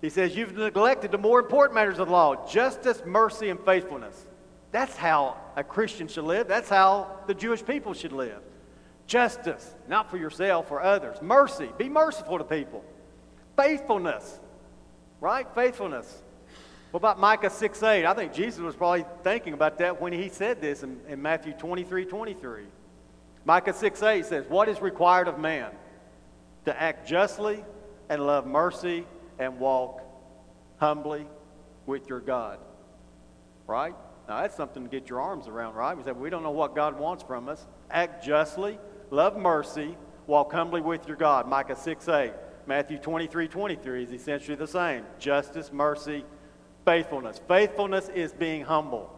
[0.00, 4.26] He says, You've neglected the more important matters of the law justice, mercy, and faithfulness.
[4.72, 6.48] That's how a Christian should live.
[6.48, 8.40] That's how the Jewish people should live.
[9.06, 11.20] Justice, not for yourself, for others.
[11.20, 12.84] Mercy, be merciful to people.
[13.56, 14.38] Faithfulness,
[15.20, 15.46] right?
[15.54, 16.22] Faithfulness.
[16.92, 18.06] What about Micah 6 8?
[18.06, 21.52] I think Jesus was probably thinking about that when he said this in, in Matthew
[21.52, 22.62] 23 23.
[23.50, 25.72] Micah 6 8 says, What is required of man?
[26.66, 27.64] To act justly
[28.08, 29.04] and love mercy
[29.40, 30.02] and walk
[30.76, 31.26] humbly
[31.84, 32.60] with your God.
[33.66, 33.96] Right?
[34.28, 35.96] Now that's something to get your arms around, right?
[35.96, 37.66] We said we don't know what God wants from us.
[37.90, 38.78] Act justly,
[39.10, 39.96] love mercy,
[40.28, 41.48] walk humbly with your God.
[41.48, 42.32] Micah 6 8.
[42.68, 46.24] Matthew 23 23 is essentially the same justice, mercy,
[46.84, 47.40] faithfulness.
[47.48, 49.12] Faithfulness is being humble,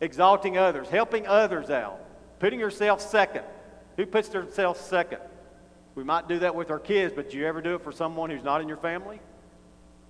[0.00, 2.03] exalting others, helping others out,
[2.38, 3.44] putting yourself second.
[3.96, 5.20] Who puts themselves second?
[5.94, 8.30] We might do that with our kids, but do you ever do it for someone
[8.30, 9.20] who's not in your family?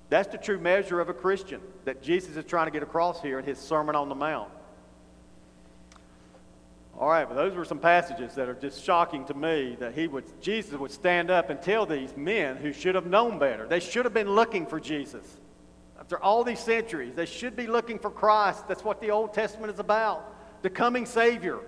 [0.09, 3.39] That's the true measure of a Christian that Jesus is trying to get across here
[3.39, 4.51] in his Sermon on the Mount.
[6.99, 10.07] All right, but those were some passages that are just shocking to me that he
[10.07, 13.67] would, Jesus would stand up and tell these men who should have known better.
[13.67, 15.25] They should have been looking for Jesus.
[15.99, 18.69] After all these centuries, they should be looking for Christ.
[18.69, 20.31] That's what the Old Testament is about
[20.63, 21.59] the coming Savior.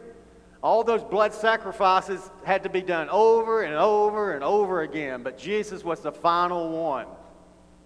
[0.67, 5.39] All those blood sacrifices had to be done over and over and over again, but
[5.39, 7.07] Jesus was the final one.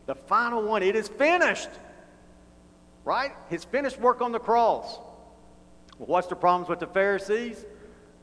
[0.06, 0.82] The final one.
[0.82, 1.68] It is finished.
[3.04, 3.32] Right?
[3.50, 4.98] His finished work on the cross.
[5.98, 7.66] Well, what's the problems with the Pharisees?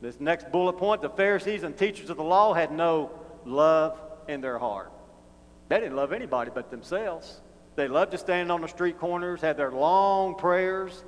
[0.02, 3.12] This next bullet point the Pharisees and teachers of the law had no
[3.46, 4.92] love in their heart.
[5.70, 7.42] They didn't love anybody but themselves.
[7.76, 11.04] They loved to stand on the street corners, have their long prayers.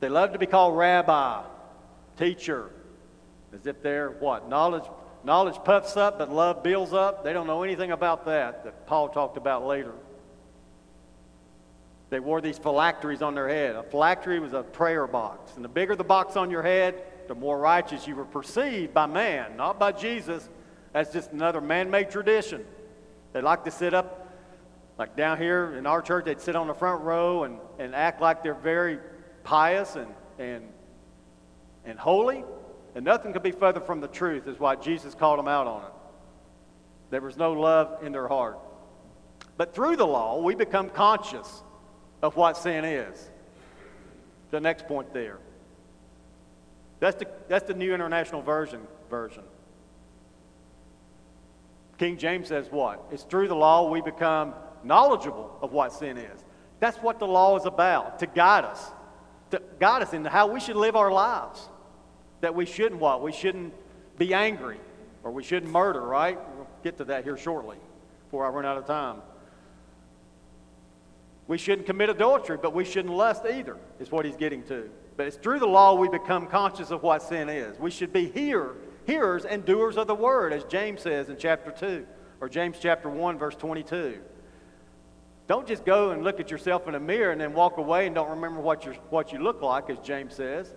[0.00, 1.42] They loved to be called rabbi,
[2.16, 2.70] teacher,
[3.52, 4.48] as if they're what?
[4.48, 4.84] Knowledge,
[5.24, 7.24] knowledge puffs up, but love builds up.
[7.24, 9.92] They don't know anything about that, that Paul talked about later.
[12.08, 13.74] They wore these phylacteries on their head.
[13.74, 15.56] A phylactery was a prayer box.
[15.56, 19.06] And the bigger the box on your head, the more righteous you were perceived by
[19.06, 20.48] man, not by Jesus.
[20.92, 22.64] That's just another man made tradition.
[23.32, 24.22] They like to sit up
[24.98, 28.20] Like down here in our church, they'd sit on the front row and, and act
[28.20, 28.98] like they're very
[29.44, 30.64] pious and, and,
[31.86, 32.44] and holy.
[32.94, 35.82] And nothing could be further from the truth, is why Jesus called them out on
[35.82, 35.92] it.
[37.10, 38.58] There was no love in their heart.
[39.56, 41.62] But through the law, we become conscious
[42.22, 43.30] of what sin is.
[44.50, 45.38] The next point there.
[47.00, 49.42] That's the, that's the New International Version version.
[51.98, 53.04] King James says what?
[53.10, 56.44] It's through the law we become knowledgeable of what sin is.
[56.80, 58.90] That's what the law is about, to guide us,
[59.50, 61.68] to guide us into how we should live our lives.
[62.46, 63.24] That we shouldn't what?
[63.24, 63.74] We shouldn't
[64.18, 64.78] be angry
[65.24, 66.38] or we shouldn't murder, right?
[66.54, 67.76] We'll get to that here shortly
[68.22, 69.16] before I run out of time.
[71.48, 74.88] We shouldn't commit adultery, but we shouldn't lust either, is what he's getting to.
[75.16, 77.80] But it's through the law we become conscious of what sin is.
[77.80, 81.72] We should be hear, hearers and doers of the word, as James says in chapter
[81.72, 82.06] 2,
[82.40, 84.20] or James chapter 1, verse 22.
[85.48, 88.14] Don't just go and look at yourself in a mirror and then walk away and
[88.14, 90.72] don't remember what, you what you look like, as James says.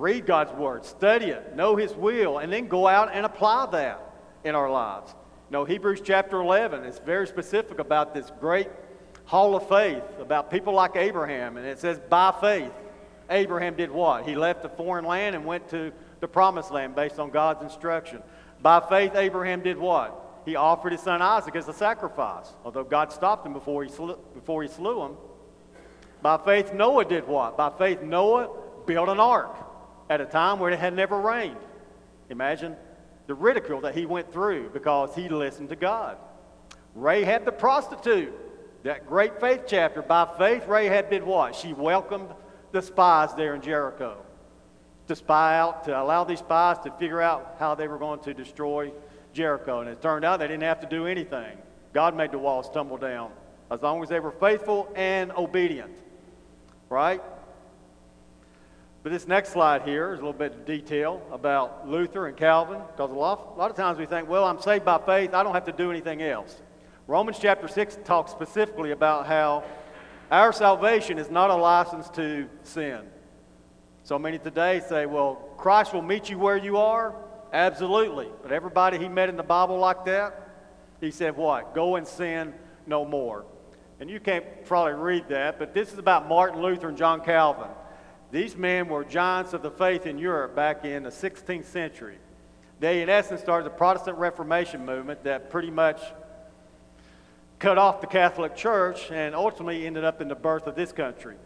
[0.00, 4.00] Read God's word, study it, know his will, and then go out and apply that
[4.44, 5.14] in our lives.
[5.50, 8.70] You know, Hebrews chapter 11 is very specific about this great
[9.26, 11.58] hall of faith, about people like Abraham.
[11.58, 12.72] And it says, by faith,
[13.28, 14.26] Abraham did what?
[14.26, 18.22] He left a foreign land and went to the promised land based on God's instruction.
[18.62, 20.16] By faith, Abraham did what?
[20.46, 23.90] He offered his son Isaac as a sacrifice, although God stopped him before he
[24.32, 25.12] before he slew him.
[26.22, 27.58] By faith, Noah did what?
[27.58, 28.48] By faith, Noah
[28.86, 29.69] built an ark
[30.10, 31.56] at a time where it had never rained.
[32.28, 32.76] Imagine
[33.28, 36.18] the ridicule that he went through because he listened to God.
[36.96, 38.34] Rahab the prostitute,
[38.82, 41.54] that great faith chapter, by faith, Rahab did what?
[41.54, 42.28] She welcomed
[42.72, 44.18] the spies there in Jericho
[45.06, 48.34] to spy out, to allow these spies to figure out how they were going to
[48.34, 48.92] destroy
[49.32, 49.80] Jericho.
[49.80, 51.56] And it turned out they didn't have to do anything.
[51.92, 53.30] God made the walls tumble down
[53.70, 55.92] as long as they were faithful and obedient.
[56.88, 57.22] Right?
[59.02, 62.82] But this next slide here is a little bit of detail about Luther and Calvin,
[62.92, 65.42] because a lot, a lot of times we think, well, I'm saved by faith, I
[65.42, 66.60] don't have to do anything else.
[67.06, 69.64] Romans chapter 6 talks specifically about how
[70.30, 73.00] our salvation is not a license to sin.
[74.04, 77.14] So many today say, well, Christ will meet you where you are.
[77.52, 78.28] Absolutely.
[78.42, 80.48] But everybody he met in the Bible like that,
[81.00, 81.74] he said, what?
[81.74, 82.52] Go and sin
[82.86, 83.46] no more.
[83.98, 87.68] And you can't probably read that, but this is about Martin Luther and John Calvin.
[88.30, 92.18] These men were giants of the faith in Europe back in the 16th century.
[92.78, 96.00] They, in essence, started the Protestant Reformation movement that pretty much
[97.58, 101.36] cut off the Catholic Church and ultimately ended up in the birth of this country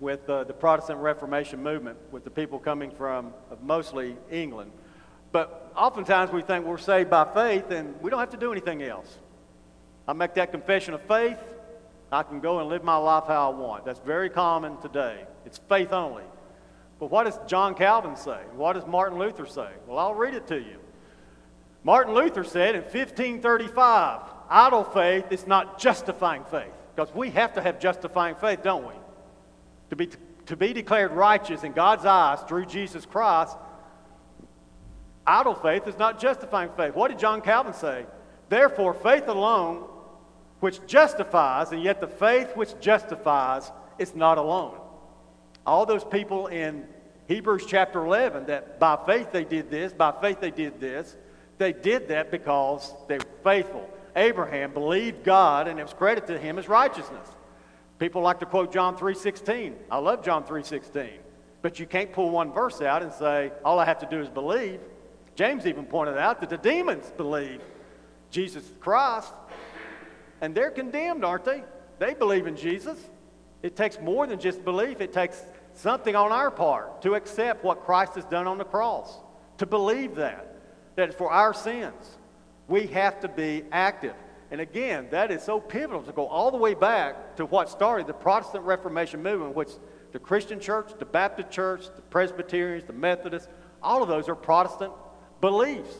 [0.00, 4.72] with uh, the Protestant Reformation movement, with the people coming from mostly England.
[5.30, 8.82] But oftentimes we think we're saved by faith and we don't have to do anything
[8.82, 9.18] else.
[10.06, 11.38] I make that confession of faith,
[12.12, 13.84] I can go and live my life how I want.
[13.84, 15.24] That's very common today.
[15.46, 16.24] It's faith only.
[17.00, 18.38] But what does John Calvin say?
[18.54, 19.70] What does Martin Luther say?
[19.86, 20.78] Well, I'll read it to you.
[21.84, 26.70] Martin Luther said in 1535, idle faith is not justifying faith.
[26.94, 28.94] Because we have to have justifying faith, don't we?
[29.90, 30.10] To be,
[30.46, 33.56] to be declared righteous in God's eyes through Jesus Christ,
[35.26, 36.94] idle faith is not justifying faith.
[36.94, 38.04] What did John Calvin say?
[38.48, 39.88] Therefore, faith alone
[40.62, 44.78] which justifies, and yet the faith which justifies is not alone.
[45.66, 46.86] All those people in
[47.26, 51.16] Hebrews chapter 11 that by faith they did this, by faith they did this,
[51.58, 53.90] they did that because they were faithful.
[54.14, 57.28] Abraham believed God and it was credited to him as righteousness.
[57.98, 59.74] People like to quote John 3:16.
[59.90, 61.18] I love John 3:16.
[61.60, 64.28] But you can't pull one verse out and say all I have to do is
[64.28, 64.78] believe.
[65.34, 67.60] James even pointed out that the demons believe
[68.30, 69.34] Jesus Christ
[70.42, 71.62] and they're condemned, aren't they?
[71.98, 72.98] They believe in Jesus.
[73.62, 75.40] It takes more than just belief, it takes
[75.72, 79.20] something on our part to accept what Christ has done on the cross,
[79.58, 80.56] to believe that,
[80.96, 82.18] that it's for our sins.
[82.68, 84.14] We have to be active.
[84.50, 88.06] And again, that is so pivotal to go all the way back to what started
[88.06, 89.70] the Protestant Reformation movement, which
[90.10, 93.48] the Christian church, the Baptist church, the Presbyterians, the Methodists,
[93.82, 94.92] all of those are Protestant
[95.40, 95.94] beliefs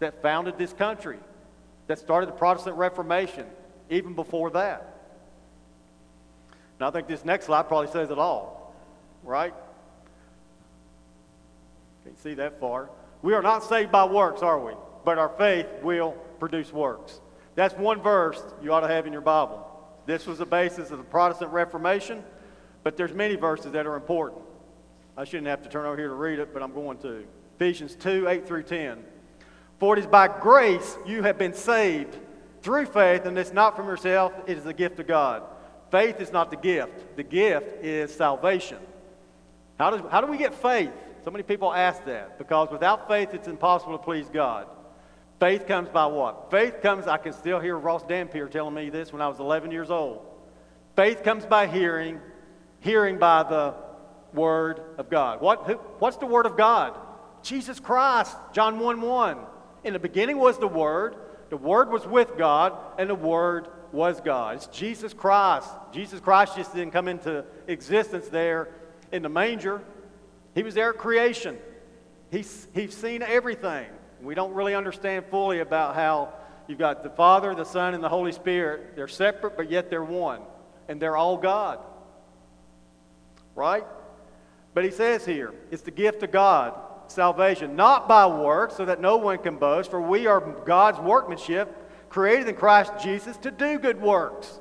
[0.00, 1.18] that founded this country,
[1.86, 3.46] that started the Protestant Reformation,
[3.92, 4.94] even before that.
[6.78, 8.74] And I think this next slide probably says it all,
[9.22, 9.54] right?
[12.04, 12.88] Can't see that far.
[13.20, 14.72] We are not saved by works, are we?
[15.04, 17.20] But our faith will produce works.
[17.54, 19.68] That's one verse you ought to have in your Bible.
[20.06, 22.24] This was the basis of the Protestant Reformation,
[22.82, 24.40] but there's many verses that are important.
[25.16, 27.24] I shouldn't have to turn over here to read it, but I'm going to.
[27.56, 29.04] Ephesians 2, 8 through 10.
[29.78, 32.16] For it is by grace you have been saved
[32.62, 35.42] through faith, and it's not from yourself, it is the gift of God.
[35.90, 38.78] Faith is not the gift, the gift is salvation.
[39.78, 40.92] How, does, how do we get faith?
[41.24, 44.66] So many people ask that because without faith, it's impossible to please God.
[45.38, 46.50] Faith comes by what?
[46.50, 49.70] Faith comes, I can still hear Ross Dampier telling me this when I was 11
[49.70, 50.24] years old.
[50.94, 52.20] Faith comes by hearing,
[52.80, 53.74] hearing by the
[54.32, 55.40] Word of God.
[55.40, 56.98] What, who, what's the Word of God?
[57.42, 59.38] Jesus Christ, John 1 1.
[59.84, 61.16] In the beginning was the Word,
[61.52, 64.56] the Word was with God, and the Word was God.
[64.56, 65.68] It's Jesus Christ.
[65.92, 68.70] Jesus Christ just didn't come into existence there
[69.12, 69.82] in the manger,
[70.54, 71.58] He was there at creation.
[72.30, 73.84] He's, he's seen everything.
[74.22, 76.32] We don't really understand fully about how
[76.68, 78.96] you've got the Father, the Son, and the Holy Spirit.
[78.96, 80.40] They're separate, but yet they're one.
[80.88, 81.80] And they're all God.
[83.54, 83.84] Right?
[84.72, 86.72] But he says here, it's the gift of God,
[87.08, 92.08] salvation, not by works, so that no one can boast, for we are God's workmanship,
[92.08, 94.60] created in Christ Jesus to do good works.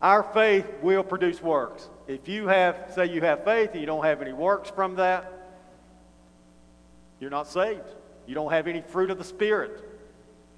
[0.00, 1.88] Our faith will produce works.
[2.08, 5.30] If you have, say you have faith and you don't have any works from that,
[7.20, 7.88] you're not saved.
[8.26, 9.88] You don't have any fruit of the Spirit.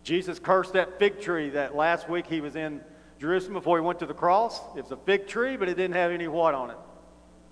[0.03, 2.81] Jesus cursed that fig tree that last week he was in
[3.19, 4.61] Jerusalem before he went to the cross.
[4.77, 6.77] It was a fig tree, but it didn't have any what on it?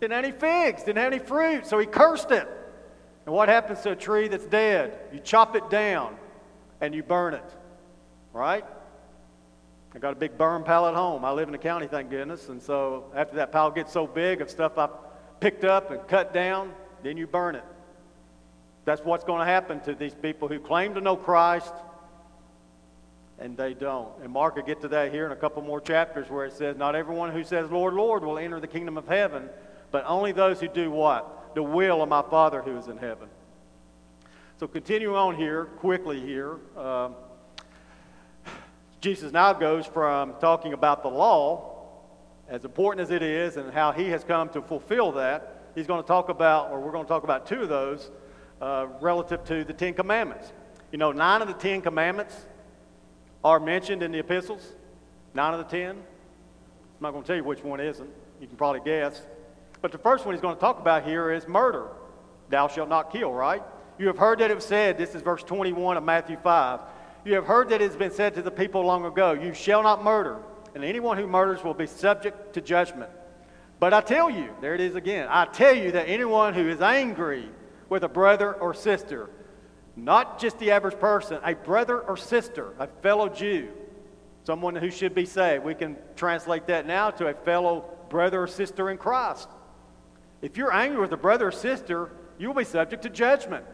[0.02, 2.48] Didn't have any figs, didn't have any fruit, so he cursed it.
[3.24, 4.98] And what happens to a tree that's dead?
[5.12, 6.16] You chop it down
[6.80, 7.44] and you burn it,
[8.32, 8.64] right?
[9.94, 11.24] I got a big burn pile at home.
[11.24, 12.48] I live in the county, thank goodness.
[12.48, 14.88] And so after that pile gets so big of stuff I
[15.38, 16.72] picked up and cut down,
[17.04, 17.64] then you burn it.
[18.84, 21.72] That's what's going to happen to these people who claim to know Christ
[23.38, 24.10] and they don't.
[24.20, 26.76] And Mark will get to that here in a couple more chapters where it says,
[26.76, 29.48] Not everyone who says, Lord, Lord, will enter the kingdom of heaven,
[29.92, 31.54] but only those who do what?
[31.54, 33.28] The will of my Father who is in heaven.
[34.58, 37.10] So continuing on here, quickly here, uh,
[39.00, 41.86] Jesus now goes from talking about the law,
[42.48, 45.70] as important as it is, and how he has come to fulfill that.
[45.74, 48.10] He's going to talk about, or we're going to talk about two of those
[48.60, 50.52] uh, relative to the Ten Commandments.
[50.92, 52.46] You know, nine of the Ten Commandments
[53.42, 54.74] are mentioned in the epistles.
[55.34, 55.90] Nine of the ten.
[55.90, 56.04] I'm
[57.00, 58.10] not going to tell you which one isn't.
[58.40, 59.22] You can probably guess.
[59.82, 61.88] But the first one he's going to talk about here is murder.
[62.48, 63.62] Thou shalt not kill, right?
[63.98, 66.80] You have heard that it was said, this is verse 21 of Matthew 5.
[67.24, 69.82] You have heard that it has been said to the people long ago, You shall
[69.82, 70.38] not murder,
[70.74, 73.10] and anyone who murders will be subject to judgment.
[73.80, 76.80] But I tell you, there it is again, I tell you that anyone who is
[76.80, 77.48] angry
[77.88, 79.30] with a brother or sister,
[79.96, 83.68] not just the average person, a brother or sister, a fellow Jew,
[84.44, 85.64] someone who should be saved.
[85.64, 89.48] We can translate that now to a fellow brother or sister in Christ.
[90.42, 93.64] If you're angry with a brother or sister, you will be subject to judgment.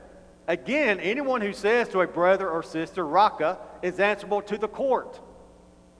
[0.46, 5.20] Again, anyone who says to a brother or sister, Raca, is answerable to the court.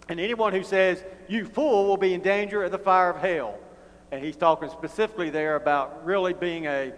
[0.09, 3.59] And anyone who says, You fool, will be in danger of the fire of hell.
[4.11, 6.93] And he's talking specifically there about really being a,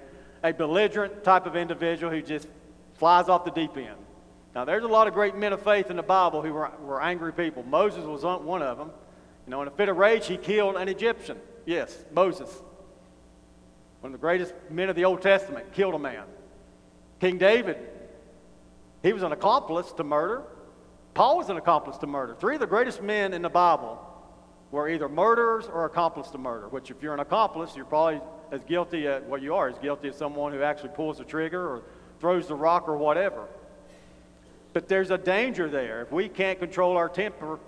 [0.44, 2.46] a belligerent type of individual who just
[2.94, 3.96] flies off the deep end.
[4.54, 7.02] Now, there's a lot of great men of faith in the Bible who were, were
[7.02, 7.62] angry people.
[7.62, 8.90] Moses was one of them.
[9.46, 11.38] You know, in a fit of rage, he killed an Egyptian.
[11.66, 12.50] Yes, Moses.
[14.00, 16.24] One of the greatest men of the Old Testament killed a man.
[17.20, 17.76] King David,
[19.02, 20.42] he was an accomplice to murder.
[21.12, 22.34] Paul was an accomplice to murder.
[22.34, 23.98] Three of the greatest men in the Bible
[24.70, 28.20] were either murderers or accomplice to murder, which, if you're an accomplice, you're probably
[28.52, 31.24] as guilty as what well, you are, as guilty as someone who actually pulls the
[31.24, 31.82] trigger or
[32.20, 33.46] throws the rock or whatever.
[34.72, 36.02] But there's a danger there.
[36.02, 37.58] If we can't control our temper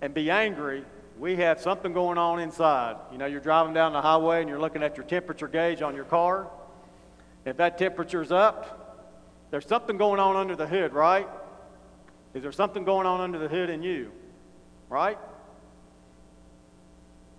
[0.00, 0.84] and be angry,
[1.22, 2.96] we have something going on inside.
[3.12, 5.94] You know, you're driving down the highway and you're looking at your temperature gauge on
[5.94, 6.50] your car.
[7.44, 9.14] If that temperature's up,
[9.52, 11.28] there's something going on under the hood, right?
[12.34, 14.10] Is there something going on under the hood in you?
[14.88, 15.16] Right?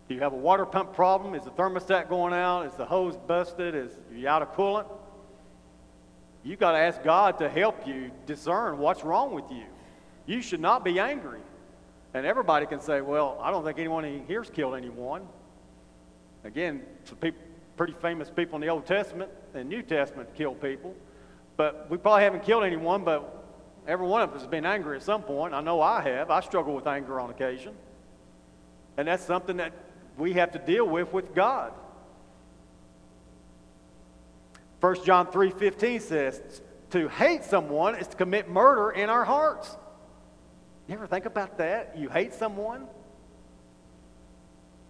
[0.08, 1.36] Do you have a water pump problem?
[1.36, 2.66] Is the thermostat going out?
[2.68, 3.76] Is the hose busted?
[3.76, 4.88] Is you out of coolant?
[6.42, 9.66] You got to ask God to help you discern what's wrong with you.
[10.26, 11.42] You should not be angry.
[12.14, 15.28] And everybody can say, well, I don't think anyone here's killed anyone.
[16.44, 17.18] Again, some
[17.76, 20.94] pretty famous people in the Old Testament and New Testament killed people.
[21.58, 23.44] But we probably haven't killed anyone, but
[23.88, 25.54] every one of us has been angry at some point.
[25.54, 26.30] I know I have.
[26.30, 27.74] I struggle with anger on occasion.
[28.98, 29.74] And that's something that
[30.18, 31.74] we have to deal with with God.
[34.80, 36.62] 1 John 3:15 says,
[36.92, 39.78] "To hate someone is to commit murder in our hearts."
[40.88, 41.98] You ever think about that?
[41.98, 42.88] You hate someone?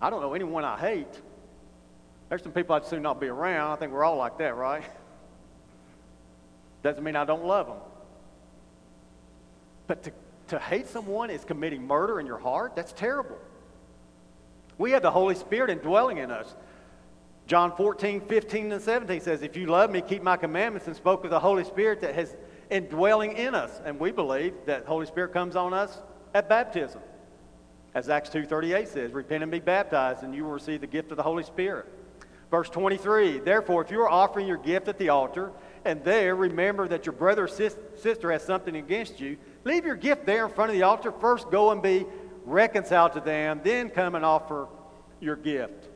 [0.01, 1.21] I don't know anyone I hate.
[2.29, 3.71] There's some people I'd soon not be around.
[3.71, 4.83] I think we're all like that, right?
[6.83, 7.77] Doesn't mean I don't love them.
[9.87, 10.11] But to,
[10.49, 12.75] to hate someone is committing murder in your heart.
[12.75, 13.37] That's terrible.
[14.77, 16.53] We have the Holy Spirit indwelling in us.
[17.45, 21.23] John 14, 15, and 17 says, If you love me, keep my commandments, and spoke
[21.23, 22.35] of the Holy Spirit that has
[22.73, 23.81] indwelling in us.
[23.85, 26.01] And we believe that Holy Spirit comes on us
[26.33, 27.01] at baptism.
[27.95, 31.17] As Acts 2.38 says, repent and be baptized, and you will receive the gift of
[31.17, 31.85] the Holy Spirit.
[32.49, 35.51] Verse 23, therefore, if you are offering your gift at the altar,
[35.85, 40.25] and there remember that your brother or sister has something against you, leave your gift
[40.25, 41.11] there in front of the altar.
[41.11, 42.05] First go and be
[42.45, 44.67] reconciled to them, then come and offer
[45.19, 45.87] your gift.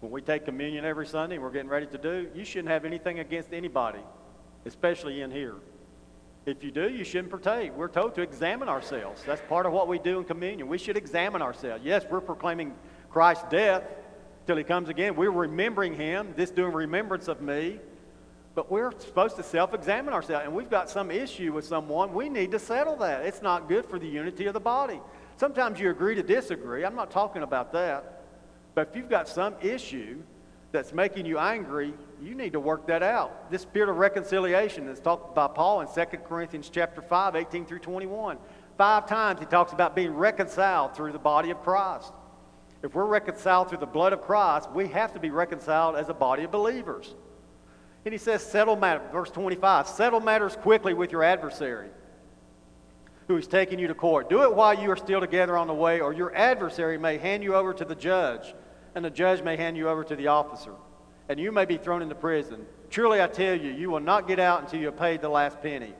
[0.00, 3.20] When we take communion every Sunday, we're getting ready to do, you shouldn't have anything
[3.20, 4.00] against anybody,
[4.64, 5.54] especially in here.
[6.44, 7.76] If you do, you shouldn't partake.
[7.76, 9.22] We're told to examine ourselves.
[9.24, 10.68] That's part of what we do in communion.
[10.68, 11.84] We should examine ourselves.
[11.84, 12.74] Yes, we're proclaiming
[13.10, 13.84] Christ's death
[14.46, 15.14] till he comes again.
[15.14, 17.78] We're remembering him, this doing remembrance of me.
[18.54, 20.44] But we're supposed to self examine ourselves.
[20.44, 22.12] And we've got some issue with someone.
[22.12, 23.24] We need to settle that.
[23.24, 25.00] It's not good for the unity of the body.
[25.36, 26.84] Sometimes you agree to disagree.
[26.84, 28.24] I'm not talking about that.
[28.74, 30.22] But if you've got some issue
[30.72, 33.50] that's making you angry, you need to work that out.
[33.50, 37.80] This spirit of reconciliation is talked by Paul in 2 Corinthians chapter 5, 18 through
[37.80, 38.38] 21.
[38.78, 42.12] Five times he talks about being reconciled through the body of Christ.
[42.82, 46.14] If we're reconciled through the blood of Christ, we have to be reconciled as a
[46.14, 47.14] body of believers.
[48.04, 51.90] And he says, settle matters, verse 25, settle matters quickly with your adversary
[53.28, 54.28] who is taking you to court.
[54.28, 57.42] Do it while you are still together on the way, or your adversary may hand
[57.42, 58.54] you over to the judge,
[58.94, 60.74] and the judge may hand you over to the officer,
[61.28, 62.66] and you may be thrown into prison.
[62.90, 65.62] Truly, I tell you, you will not get out until you have paid the last
[65.62, 65.94] penny.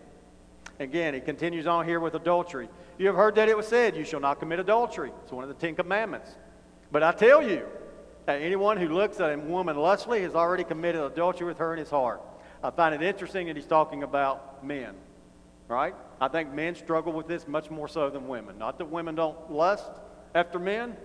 [0.79, 2.69] Again, he continues on here with adultery.
[2.99, 5.13] You have heard that it was said, You shall not commit adultery.
[5.23, 6.31] It's one of the Ten Commandments.
[6.91, 7.67] But I tell you,
[8.27, 11.79] that anyone who looks at a woman lustfully has already committed adultery with her in
[11.79, 12.21] his heart.
[12.63, 14.95] I find it interesting that he's talking about men,
[15.67, 15.95] right?
[16.21, 18.59] I think men struggle with this much more so than women.
[18.59, 19.91] Not that women don't lust
[20.35, 20.97] after men,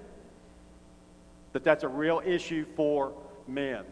[1.58, 3.14] but that's a real issue for
[3.48, 3.84] men.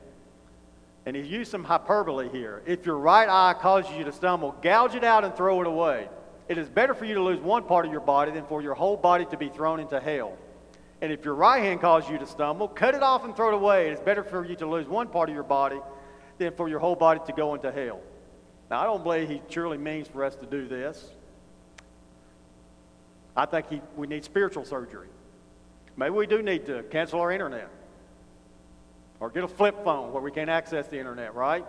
[1.08, 2.62] And he used some hyperbole here.
[2.68, 6.08] If your right eye causes you to stumble, gouge it out and throw it away.
[6.48, 8.76] It is better for you to lose one part of your body than for your
[8.76, 10.38] whole body to be thrown into hell.
[11.02, 13.56] And if your right hand causes you to stumble, cut it off and throw it
[13.56, 13.88] away.
[13.88, 15.80] It is better for you to lose one part of your body
[16.38, 18.00] than for your whole body to go into hell.
[18.70, 21.04] Now, I don't believe he truly means for us to do this.
[23.36, 25.08] I think he, we need spiritual surgery.
[25.98, 27.70] Maybe we do need to cancel our internet
[29.20, 31.66] or get a flip phone where we can't access the internet, right?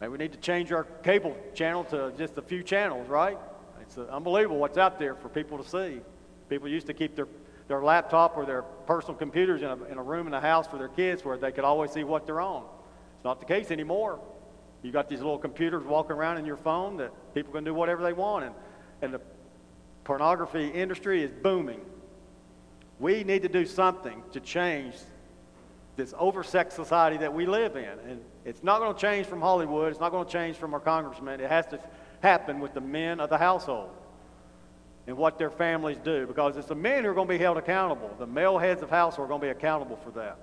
[0.00, 3.38] Maybe we need to change our cable channel to just a few channels, right?
[3.80, 6.00] It's unbelievable what's out there for people to see.
[6.48, 7.28] People used to keep their,
[7.68, 10.78] their laptop or their personal computers in a, in a room in the house for
[10.78, 12.64] their kids where they could always see what they're on.
[13.16, 14.20] It's not the case anymore.
[14.82, 18.02] You got these little computers walking around in your phone that people can do whatever
[18.02, 18.54] they want, and,
[19.00, 19.20] and the
[20.04, 21.80] pornography industry is booming.
[23.04, 24.94] We need to do something to change
[25.94, 27.98] this oversexed society that we live in.
[28.08, 29.90] And it's not going to change from Hollywood.
[29.90, 31.38] It's not going to change from our congressmen.
[31.38, 31.78] It has to
[32.22, 33.90] happen with the men of the household
[35.06, 37.58] and what their families do because it's the men who are going to be held
[37.58, 38.10] accountable.
[38.18, 40.38] The male heads of household are going to be accountable for that.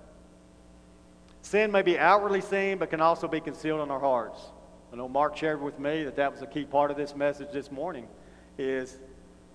[1.41, 4.39] Sin may be outwardly seen, but can also be concealed in our hearts.
[4.93, 7.51] I know Mark shared with me that that was a key part of this message
[7.51, 8.07] this morning
[8.59, 8.99] is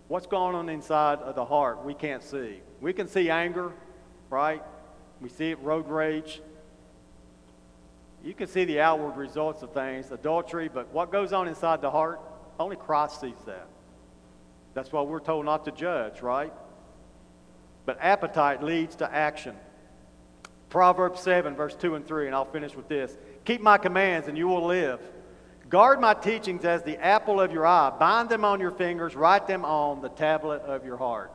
[0.08, 2.62] what's going on inside of the heart we can't see.
[2.80, 3.72] We can see anger,
[4.30, 4.62] right?
[5.20, 6.40] We see it road rage.
[8.22, 11.90] You can see the outward results of things, adultery, but what goes on inside the
[11.90, 12.20] heart,
[12.58, 13.68] only Christ sees that.
[14.74, 16.52] That's why we're told not to judge, right?
[17.84, 19.56] But appetite leads to action.
[20.68, 23.16] Proverbs 7, verse 2 and 3, and I'll finish with this.
[23.44, 25.00] Keep my commands, and you will live.
[25.68, 27.92] Guard my teachings as the apple of your eye.
[27.98, 31.32] Bind them on your fingers, write them on the tablet of your heart.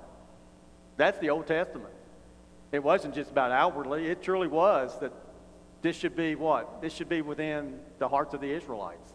[1.01, 1.95] That's the Old Testament.
[2.71, 5.11] It wasn't just about outwardly, it truly was that
[5.81, 6.79] this should be what?
[6.79, 9.11] This should be within the hearts of the Israelites.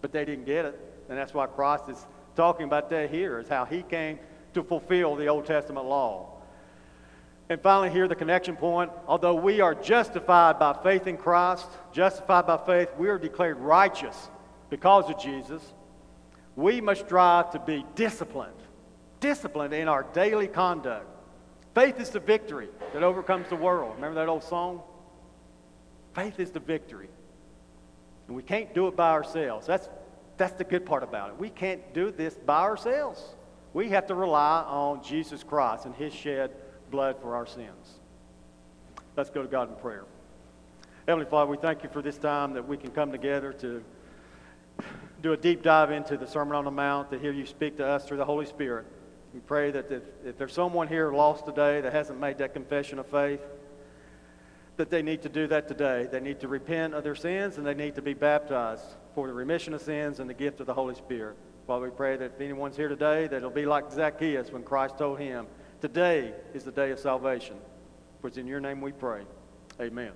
[0.00, 0.80] But they didn't get it.
[1.08, 2.04] And that's why Christ is
[2.34, 4.18] talking about that here, is how he came
[4.54, 6.42] to fulfill the Old Testament law.
[7.48, 8.90] And finally, here the connection point.
[9.06, 14.30] Although we are justified by faith in Christ, justified by faith, we are declared righteous
[14.68, 15.62] because of Jesus.
[16.56, 18.60] We must strive to be disciplined,
[19.20, 21.06] disciplined in our daily conduct.
[21.74, 23.94] Faith is the victory that overcomes the world.
[23.94, 24.82] Remember that old song?
[26.14, 27.08] Faith is the victory.
[28.26, 29.66] And we can't do it by ourselves.
[29.66, 29.88] That's,
[30.36, 31.38] that's the good part about it.
[31.38, 33.22] We can't do this by ourselves.
[33.72, 36.50] We have to rely on Jesus Christ and his shed
[36.90, 38.00] blood for our sins.
[39.16, 40.04] Let's go to God in prayer.
[41.06, 43.82] Heavenly Father, we thank you for this time that we can come together to
[45.22, 47.86] do a deep dive into the Sermon on the Mount, to hear you speak to
[47.86, 48.86] us through the Holy Spirit.
[49.32, 52.98] We pray that if, if there's someone here lost today that hasn't made that confession
[52.98, 53.40] of faith,
[54.76, 56.08] that they need to do that today.
[56.10, 59.32] They need to repent of their sins and they need to be baptized for the
[59.32, 61.36] remission of sins and the gift of the Holy Spirit.
[61.66, 64.98] Father, we pray that if anyone's here today, that it'll be like Zacchaeus when Christ
[64.98, 65.46] told him,
[65.80, 67.56] Today is the day of salvation.
[68.20, 69.22] For it's in your name we pray.
[69.80, 70.12] Amen.